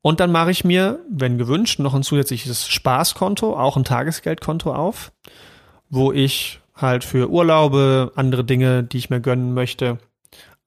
Und 0.04 0.20
dann 0.20 0.34
mache 0.34 0.52
ich 0.52 0.66
mir, 0.66 1.00
wenn 1.10 1.38
gewünscht, 1.38 1.80
noch 1.80 1.94
ein 1.94 2.04
zusätzliches 2.04 2.68
Spaßkonto, 2.68 3.58
auch 3.58 3.78
ein 3.78 3.86
Tagesgeldkonto 3.86 4.74
auf, 4.74 5.14
wo 5.90 6.12
ich 6.12 6.60
halt 6.76 7.06
für 7.06 7.30
Urlaube, 7.30 8.12
andere 8.16 8.44
Dinge, 8.44 8.84
die 8.84 8.98
ich 8.98 9.10
mir 9.10 9.22
gönnen 9.22 9.54
möchte, 9.54 10.00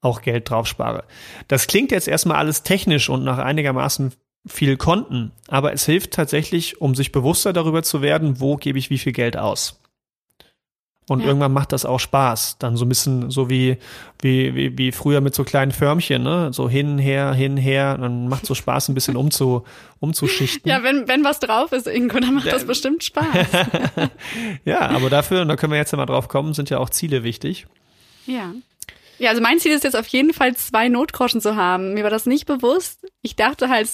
auch 0.01 0.23
Geld 0.23 0.49
drauf 0.49 0.65
spare. 0.65 1.03
Das 1.47 1.67
klingt 1.67 1.91
jetzt 1.91 2.07
erstmal 2.07 2.37
alles 2.37 2.63
technisch 2.63 3.09
und 3.09 3.23
nach 3.23 3.37
einigermaßen 3.37 4.11
viel 4.47 4.75
Konten, 4.75 5.31
aber 5.47 5.71
es 5.71 5.85
hilft 5.85 6.13
tatsächlich, 6.13 6.81
um 6.81 6.95
sich 6.95 7.11
bewusster 7.11 7.53
darüber 7.53 7.83
zu 7.83 8.01
werden, 8.01 8.39
wo 8.39 8.55
gebe 8.55 8.79
ich 8.79 8.89
wie 8.89 8.97
viel 8.97 9.13
Geld 9.13 9.37
aus. 9.37 9.79
Und 11.09 11.21
ja. 11.21 11.27
irgendwann 11.27 11.53
macht 11.53 11.71
das 11.71 11.85
auch 11.85 11.99
Spaß. 11.99 12.57
Dann 12.59 12.75
so 12.75 12.83
ein 12.83 12.89
bisschen 12.89 13.31
so 13.31 13.49
wie, 13.49 13.77
wie, 14.21 14.53
wie, 14.55 14.77
wie 14.77 14.91
früher 14.91 15.21
mit 15.21 15.33
so 15.33 15.45
kleinen 15.45 15.71
Förmchen, 15.71 16.21
ne? 16.21 16.51
So 16.51 16.69
hin, 16.69 16.97
her, 16.97 17.33
hin, 17.33 17.55
her. 17.55 17.97
Dann 17.97 18.27
macht 18.27 18.45
so 18.45 18.53
Spaß, 18.53 18.89
ein 18.89 18.93
bisschen 18.93 19.15
umzu, 19.15 19.63
umzuschichten. 20.01 20.69
Ja, 20.69 20.83
wenn, 20.83 21.07
wenn 21.07 21.23
was 21.23 21.39
drauf 21.39 21.71
ist, 21.71 21.87
Ingo, 21.87 22.19
dann 22.19 22.33
macht 22.33 22.51
das 22.51 22.65
bestimmt 22.65 23.05
Spaß. 23.05 23.25
ja, 24.65 24.81
aber 24.89 25.09
dafür, 25.09 25.41
und 25.43 25.47
da 25.47 25.55
können 25.55 25.71
wir 25.71 25.77
jetzt 25.77 25.91
ja 25.91 25.97
mal 25.97 26.05
drauf 26.05 26.27
kommen, 26.27 26.53
sind 26.53 26.69
ja 26.69 26.77
auch 26.77 26.89
Ziele 26.89 27.23
wichtig. 27.23 27.67
Ja. 28.25 28.53
Ja, 29.19 29.31
also 29.31 29.41
mein 29.41 29.59
Ziel 29.59 29.71
ist 29.71 29.83
jetzt 29.83 29.95
auf 29.95 30.07
jeden 30.07 30.33
Fall 30.33 30.55
zwei 30.55 30.89
Notgroschen 30.89 31.41
zu 31.41 31.55
haben. 31.55 31.93
Mir 31.93 32.03
war 32.03 32.11
das 32.11 32.25
nicht 32.25 32.45
bewusst. 32.45 32.99
Ich 33.21 33.35
dachte 33.35 33.69
halt, 33.69 33.89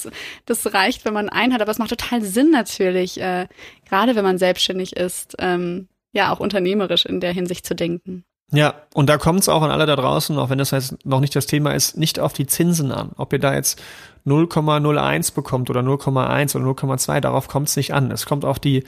das 0.46 0.74
reicht, 0.74 1.06
wenn 1.06 1.14
man 1.14 1.30
einen 1.30 1.54
hat, 1.54 1.62
aber 1.62 1.72
es 1.72 1.78
macht 1.78 1.92
total 1.92 2.22
Sinn 2.24 2.50
natürlich, 2.52 3.22
äh, 3.22 3.48
gerade 3.88 4.16
wenn 4.16 4.24
man 4.24 4.38
selbstständig 4.38 4.98
ist, 4.98 5.36
ähm, 5.40 5.88
ja 6.14 6.32
auch 6.32 6.40
unternehmerisch 6.40 7.06
in 7.06 7.20
der 7.20 7.34
Hinsicht 7.34 7.66
zu 7.66 7.76
denken. 7.76 8.24
Ja, 8.52 8.76
und 8.94 9.10
da 9.10 9.18
kommt 9.18 9.40
es 9.40 9.50
auch 9.50 9.64
an 9.64 9.72
alle 9.72 9.88
da 9.88 9.96
draußen, 9.96 10.38
auch 10.38 10.50
wenn 10.50 10.60
das 10.60 10.72
jetzt 10.72 11.06
noch 11.06 11.20
nicht 11.20 11.36
das 11.36 11.48
Thema 11.48 11.74
ist, 11.74 11.98
nicht 11.98 12.20
auf 12.20 12.34
die 12.34 12.46
Zinsen 12.46 12.92
an. 12.92 13.12
Ob 13.18 13.34
ihr 13.34 13.40
da 13.40 13.54
jetzt 13.54 13.82
0,01 14.26 15.34
bekommt 15.34 15.70
oder 15.70 15.82
0,1 15.82 16.56
oder 16.56 16.66
0,2, 16.66 17.20
darauf 17.20 17.48
kommt 17.48 17.70
es 17.70 17.76
nicht 17.76 17.94
an. 17.94 18.12
Es 18.12 18.26
kommt 18.28 18.46
auf 18.46 18.60
die 18.60 18.84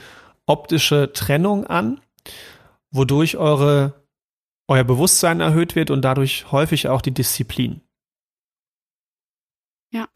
optische 0.45 1.11
Trennung 1.13 1.65
an, 1.65 1.99
wodurch 2.91 3.37
eure, 3.37 4.05
euer 4.67 4.83
Bewusstsein 4.83 5.41
erhöht 5.41 5.75
wird 5.75 5.89
und 5.89 6.03
dadurch 6.03 6.51
häufig 6.51 6.87
auch 6.87 7.01
die 7.01 7.13
Disziplin. 7.13 7.81
Ja. 9.91 10.07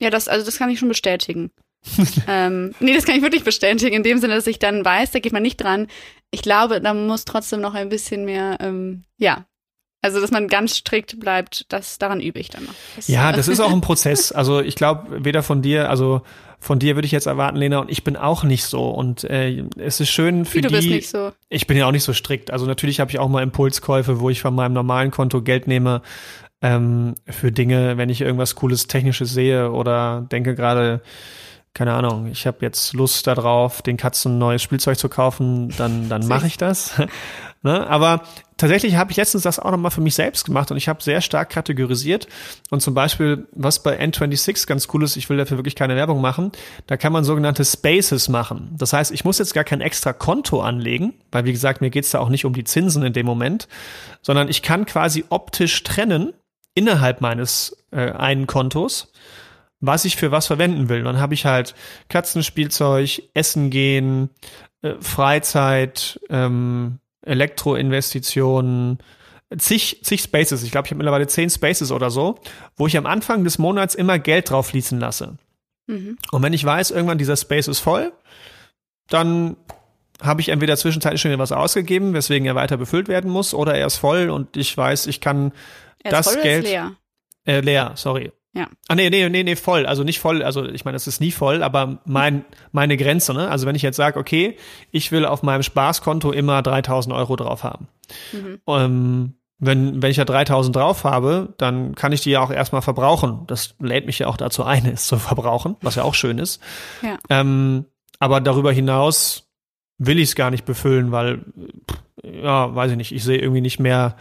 Ja, 0.00 0.08
das, 0.08 0.28
also 0.28 0.46
das 0.46 0.56
kann 0.56 0.70
ich 0.70 0.78
schon 0.78 0.88
bestätigen. 0.88 1.50
ähm, 2.28 2.74
nee, 2.80 2.94
das 2.94 3.04
kann 3.04 3.16
ich 3.16 3.22
wirklich 3.22 3.44
bestätigen. 3.44 3.94
In 3.94 4.02
dem 4.02 4.18
Sinne, 4.18 4.34
dass 4.34 4.46
ich 4.46 4.58
dann 4.58 4.84
weiß, 4.84 5.10
da 5.10 5.18
geht 5.18 5.32
man 5.32 5.42
nicht 5.42 5.56
dran. 5.56 5.88
Ich 6.30 6.42
glaube, 6.42 6.80
da 6.80 6.94
muss 6.94 7.24
trotzdem 7.24 7.60
noch 7.60 7.74
ein 7.74 7.88
bisschen 7.88 8.24
mehr, 8.24 8.58
ähm, 8.60 9.04
ja. 9.18 9.44
Also, 10.04 10.20
dass 10.20 10.32
man 10.32 10.48
ganz 10.48 10.78
strikt 10.78 11.20
bleibt, 11.20 11.66
das 11.68 11.96
daran 11.98 12.20
übe 12.20 12.40
ich 12.40 12.50
dann 12.50 12.64
noch. 12.64 12.74
Das, 12.96 13.06
ja, 13.06 13.30
das 13.30 13.46
ist 13.46 13.60
auch 13.60 13.72
ein 13.72 13.80
Prozess. 13.82 14.32
Also, 14.32 14.60
ich 14.60 14.74
glaube, 14.74 15.24
weder 15.24 15.44
von 15.44 15.62
dir, 15.62 15.90
also 15.90 16.22
von 16.58 16.80
dir 16.80 16.96
würde 16.96 17.06
ich 17.06 17.12
jetzt 17.12 17.26
erwarten, 17.26 17.56
Lena, 17.56 17.78
und 17.80 17.90
ich 17.90 18.02
bin 18.02 18.16
auch 18.16 18.42
nicht 18.42 18.64
so. 18.64 18.88
Und 18.88 19.24
äh, 19.24 19.64
es 19.78 20.00
ist 20.00 20.10
schön 20.10 20.44
für 20.44 20.58
Wie, 20.58 20.60
du 20.62 20.68
die. 20.68 20.74
Bist 20.74 20.88
nicht 20.88 21.08
so. 21.08 21.32
Ich 21.48 21.66
bin 21.68 21.76
ja 21.76 21.86
auch 21.86 21.92
nicht 21.92 22.04
so 22.04 22.12
strikt. 22.12 22.50
Also 22.50 22.66
natürlich 22.66 22.98
habe 22.98 23.10
ich 23.10 23.18
auch 23.18 23.28
mal 23.28 23.42
Impulskäufe, 23.42 24.18
wo 24.18 24.30
ich 24.30 24.40
von 24.40 24.54
meinem 24.54 24.72
normalen 24.72 25.10
Konto 25.12 25.42
Geld 25.42 25.68
nehme 25.68 26.02
ähm, 26.62 27.14
für 27.28 27.52
Dinge, 27.52 27.96
wenn 27.96 28.08
ich 28.08 28.20
irgendwas 28.20 28.54
Cooles 28.54 28.86
Technisches 28.86 29.32
sehe 29.32 29.72
oder 29.72 30.26
denke 30.30 30.54
gerade, 30.54 31.02
keine 31.74 31.94
Ahnung, 31.94 32.26
ich 32.26 32.46
habe 32.46 32.58
jetzt 32.60 32.92
Lust 32.92 33.26
darauf, 33.26 33.80
den 33.80 33.96
Katzen 33.96 34.36
neues 34.36 34.60
Spielzeug 34.60 34.98
zu 34.98 35.08
kaufen, 35.08 35.72
dann, 35.78 36.10
dann 36.10 36.26
mache 36.26 36.46
ich 36.46 36.58
das. 36.58 37.00
ne? 37.62 37.86
Aber 37.86 38.24
tatsächlich 38.58 38.96
habe 38.96 39.10
ich 39.10 39.16
letztens 39.16 39.44
das 39.44 39.58
auch 39.58 39.70
nochmal 39.70 39.90
für 39.90 40.02
mich 40.02 40.14
selbst 40.14 40.44
gemacht 40.44 40.70
und 40.70 40.76
ich 40.76 40.88
habe 40.88 41.02
sehr 41.02 41.22
stark 41.22 41.48
kategorisiert. 41.48 42.28
Und 42.70 42.80
zum 42.80 42.92
Beispiel, 42.92 43.46
was 43.52 43.82
bei 43.82 43.98
N26 43.98 44.66
ganz 44.66 44.86
cool 44.92 45.02
ist, 45.02 45.16
ich 45.16 45.30
will 45.30 45.38
dafür 45.38 45.56
wirklich 45.56 45.74
keine 45.74 45.96
Werbung 45.96 46.20
machen, 46.20 46.52
da 46.88 46.98
kann 46.98 47.12
man 47.12 47.24
sogenannte 47.24 47.64
Spaces 47.64 48.28
machen. 48.28 48.74
Das 48.76 48.92
heißt, 48.92 49.10
ich 49.10 49.24
muss 49.24 49.38
jetzt 49.38 49.54
gar 49.54 49.64
kein 49.64 49.80
extra 49.80 50.12
Konto 50.12 50.60
anlegen, 50.60 51.14
weil 51.30 51.46
wie 51.46 51.52
gesagt, 51.52 51.80
mir 51.80 51.90
geht's 51.90 52.10
da 52.10 52.18
auch 52.18 52.28
nicht 52.28 52.44
um 52.44 52.52
die 52.52 52.64
Zinsen 52.64 53.02
in 53.02 53.14
dem 53.14 53.24
Moment, 53.24 53.66
sondern 54.20 54.50
ich 54.50 54.60
kann 54.60 54.84
quasi 54.84 55.24
optisch 55.30 55.82
trennen 55.84 56.34
innerhalb 56.74 57.22
meines 57.22 57.78
äh, 57.92 58.10
einen 58.10 58.46
Kontos 58.46 59.10
was 59.82 60.04
ich 60.04 60.16
für 60.16 60.30
was 60.30 60.46
verwenden 60.46 60.88
will. 60.88 61.02
Dann 61.02 61.20
habe 61.20 61.34
ich 61.34 61.44
halt 61.44 61.74
Katzenspielzeug, 62.08 63.22
Essen 63.34 63.68
gehen, 63.68 64.30
äh, 64.80 64.94
Freizeit, 65.00 66.20
ähm, 66.30 67.00
Elektroinvestitionen, 67.22 68.98
zig, 69.58 70.00
zig 70.02 70.22
Spaces. 70.22 70.62
Ich 70.62 70.70
glaube, 70.70 70.86
ich 70.86 70.92
habe 70.92 70.98
mittlerweile 70.98 71.26
zehn 71.26 71.50
Spaces 71.50 71.90
oder 71.90 72.10
so, 72.10 72.38
wo 72.76 72.86
ich 72.86 72.96
am 72.96 73.06
Anfang 73.06 73.44
des 73.44 73.58
Monats 73.58 73.94
immer 73.94 74.18
Geld 74.18 74.50
drauf 74.50 74.68
fließen 74.68 74.98
lasse. 75.00 75.36
Mhm. 75.88 76.16
Und 76.30 76.42
wenn 76.42 76.52
ich 76.52 76.64
weiß, 76.64 76.92
irgendwann 76.92 77.18
dieser 77.18 77.36
Space 77.36 77.66
ist 77.66 77.80
voll, 77.80 78.12
dann 79.08 79.56
habe 80.22 80.40
ich 80.40 80.50
entweder 80.50 80.76
zwischenzeitlich 80.76 81.20
schon 81.20 81.36
was 81.40 81.50
ausgegeben, 81.50 82.14
weswegen 82.14 82.46
er 82.46 82.54
weiter 82.54 82.76
befüllt 82.76 83.08
werden 83.08 83.30
muss, 83.30 83.52
oder 83.52 83.74
er 83.74 83.88
ist 83.88 83.96
voll 83.96 84.30
und 84.30 84.56
ich 84.56 84.76
weiß, 84.76 85.08
ich 85.08 85.20
kann 85.20 85.52
das 86.04 86.40
Geld. 86.40 86.64
leer? 86.64 86.92
Äh, 87.44 87.60
leer, 87.60 87.92
sorry. 87.96 88.30
Ja. 88.54 88.68
Ah, 88.88 88.94
nee, 88.94 89.08
nee, 89.08 89.28
nee, 89.30 89.44
nee, 89.44 89.56
voll. 89.56 89.86
Also 89.86 90.04
nicht 90.04 90.20
voll, 90.20 90.42
also 90.42 90.64
ich 90.66 90.84
meine, 90.84 90.96
es 90.96 91.06
ist 91.06 91.20
nie 91.20 91.30
voll, 91.30 91.62
aber 91.62 92.00
mein, 92.04 92.44
meine 92.70 92.96
Grenze, 92.98 93.32
ne? 93.32 93.48
Also 93.48 93.66
wenn 93.66 93.74
ich 93.74 93.82
jetzt 93.82 93.96
sage, 93.96 94.18
okay, 94.18 94.56
ich 94.90 95.10
will 95.10 95.24
auf 95.24 95.42
meinem 95.42 95.62
Spaßkonto 95.62 96.32
immer 96.32 96.60
3000 96.60 97.14
Euro 97.14 97.36
drauf 97.36 97.64
haben. 97.64 97.88
Mhm. 98.32 98.60
Ähm, 98.66 99.34
wenn, 99.58 100.02
wenn 100.02 100.10
ich 100.10 100.16
ja 100.16 100.24
3000 100.24 100.74
drauf 100.74 101.04
habe, 101.04 101.54
dann 101.56 101.94
kann 101.94 102.12
ich 102.12 102.20
die 102.20 102.30
ja 102.30 102.40
auch 102.40 102.50
erstmal 102.50 102.82
verbrauchen. 102.82 103.44
Das 103.46 103.74
lädt 103.78 104.06
mich 104.06 104.18
ja 104.18 104.26
auch 104.26 104.36
dazu 104.36 104.64
ein, 104.64 104.84
es 104.92 105.06
zu 105.06 105.18
verbrauchen, 105.18 105.76
was 105.80 105.94
ja 105.94 106.02
auch 106.02 106.14
schön 106.14 106.38
ist. 106.38 106.60
Ja. 107.00 107.18
Ähm, 107.30 107.86
aber 108.18 108.40
darüber 108.40 108.72
hinaus 108.72 109.48
will 109.98 110.18
ich 110.18 110.30
es 110.30 110.34
gar 110.34 110.50
nicht 110.50 110.64
befüllen, 110.64 111.12
weil, 111.12 111.44
ja, 112.22 112.74
weiß 112.74 112.90
ich 112.90 112.96
nicht, 112.96 113.12
ich 113.12 113.24
sehe 113.24 113.38
irgendwie 113.38 113.60
nicht 113.60 113.78
mehr, 113.78 114.16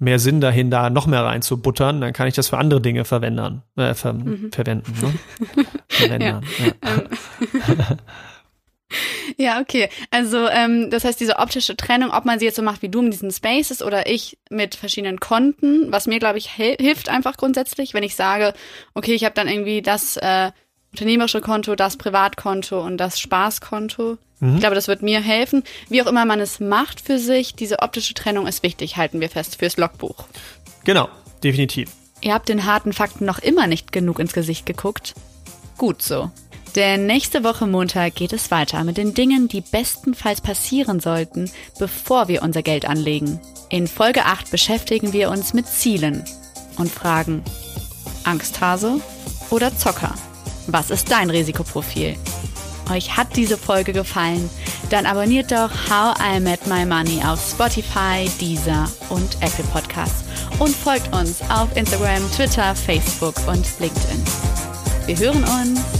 mehr 0.00 0.18
Sinn 0.18 0.40
dahin, 0.40 0.70
da 0.70 0.90
noch 0.90 1.06
mehr 1.06 1.22
reinzubuttern, 1.22 2.00
dann 2.00 2.12
kann 2.12 2.26
ich 2.26 2.34
das 2.34 2.48
für 2.48 2.58
andere 2.58 2.80
Dinge 2.80 3.04
verwenden, 3.04 3.62
äh, 3.76 3.94
ver 3.94 4.14
mhm. 4.14 4.50
verwenden. 4.50 4.92
Ne? 5.00 5.64
verwenden 5.88 6.26
ja. 6.26 6.40
Ja. 7.76 7.96
ja. 9.36 9.60
okay. 9.60 9.90
Also 10.10 10.48
ähm, 10.48 10.90
das 10.90 11.04
heißt, 11.04 11.20
diese 11.20 11.36
optische 11.36 11.76
Trennung, 11.76 12.10
ob 12.10 12.24
man 12.24 12.38
sie 12.38 12.46
jetzt 12.46 12.56
so 12.56 12.62
macht 12.62 12.80
wie 12.80 12.88
du 12.88 13.02
mit 13.02 13.12
diesen 13.12 13.30
Spaces 13.30 13.82
oder 13.82 14.08
ich 14.08 14.38
mit 14.48 14.74
verschiedenen 14.74 15.20
Konten, 15.20 15.92
was 15.92 16.06
mir, 16.06 16.18
glaube 16.18 16.38
ich, 16.38 16.50
hilft 16.50 17.10
einfach 17.10 17.36
grundsätzlich, 17.36 17.92
wenn 17.92 18.02
ich 18.02 18.16
sage, 18.16 18.54
okay, 18.94 19.12
ich 19.12 19.24
habe 19.24 19.34
dann 19.34 19.48
irgendwie 19.48 19.82
das 19.82 20.16
äh, 20.16 20.50
unternehmerische 20.92 21.42
Konto, 21.42 21.76
das 21.76 21.98
Privatkonto 21.98 22.80
und 22.82 22.96
das 22.96 23.20
Spaßkonto. 23.20 24.16
Mhm. 24.40 24.54
Ich 24.54 24.60
glaube, 24.60 24.74
das 24.74 24.88
wird 24.88 25.02
mir 25.02 25.20
helfen. 25.20 25.62
Wie 25.88 26.02
auch 26.02 26.06
immer 26.06 26.24
man 26.24 26.40
es 26.40 26.60
macht 26.60 27.00
für 27.00 27.18
sich, 27.18 27.54
diese 27.54 27.80
optische 27.80 28.14
Trennung 28.14 28.46
ist 28.46 28.62
wichtig, 28.62 28.96
halten 28.96 29.20
wir 29.20 29.30
fest, 29.30 29.56
fürs 29.56 29.76
Logbuch. 29.76 30.26
Genau, 30.84 31.08
definitiv. 31.44 31.90
Ihr 32.22 32.34
habt 32.34 32.48
den 32.48 32.66
harten 32.66 32.92
Fakten 32.92 33.24
noch 33.24 33.38
immer 33.38 33.66
nicht 33.66 33.92
genug 33.92 34.18
ins 34.18 34.32
Gesicht 34.32 34.66
geguckt? 34.66 35.14
Gut 35.78 36.02
so. 36.02 36.30
Denn 36.76 37.06
nächste 37.06 37.42
Woche 37.42 37.66
Montag 37.66 38.14
geht 38.14 38.32
es 38.32 38.50
weiter 38.50 38.84
mit 38.84 38.96
den 38.96 39.14
Dingen, 39.14 39.48
die 39.48 39.60
bestenfalls 39.60 40.40
passieren 40.40 41.00
sollten, 41.00 41.50
bevor 41.78 42.28
wir 42.28 42.42
unser 42.42 42.62
Geld 42.62 42.84
anlegen. 42.84 43.40
In 43.70 43.88
Folge 43.88 44.24
8 44.24 44.50
beschäftigen 44.50 45.12
wir 45.12 45.30
uns 45.30 45.52
mit 45.52 45.66
Zielen 45.66 46.24
und 46.76 46.90
fragen, 46.90 47.42
Angsthase 48.24 49.00
oder 49.50 49.76
Zocker? 49.76 50.14
Was 50.68 50.90
ist 50.90 51.10
dein 51.10 51.30
Risikoprofil? 51.30 52.16
Euch 52.90 53.16
hat 53.16 53.36
diese 53.36 53.56
Folge 53.56 53.92
gefallen? 53.92 54.50
Dann 54.90 55.06
abonniert 55.06 55.52
doch 55.52 55.70
How 55.88 56.16
I 56.18 56.40
Met 56.40 56.66
My 56.66 56.84
Money 56.84 57.22
auf 57.24 57.40
Spotify, 57.40 58.28
Deezer 58.40 58.90
und 59.08 59.36
Apple 59.40 59.64
Podcasts 59.72 60.24
und 60.58 60.74
folgt 60.74 61.14
uns 61.14 61.40
auf 61.50 61.68
Instagram, 61.76 62.28
Twitter, 62.32 62.74
Facebook 62.74 63.34
und 63.46 63.66
LinkedIn. 63.78 64.24
Wir 65.06 65.18
hören 65.18 65.44
uns 65.44 65.99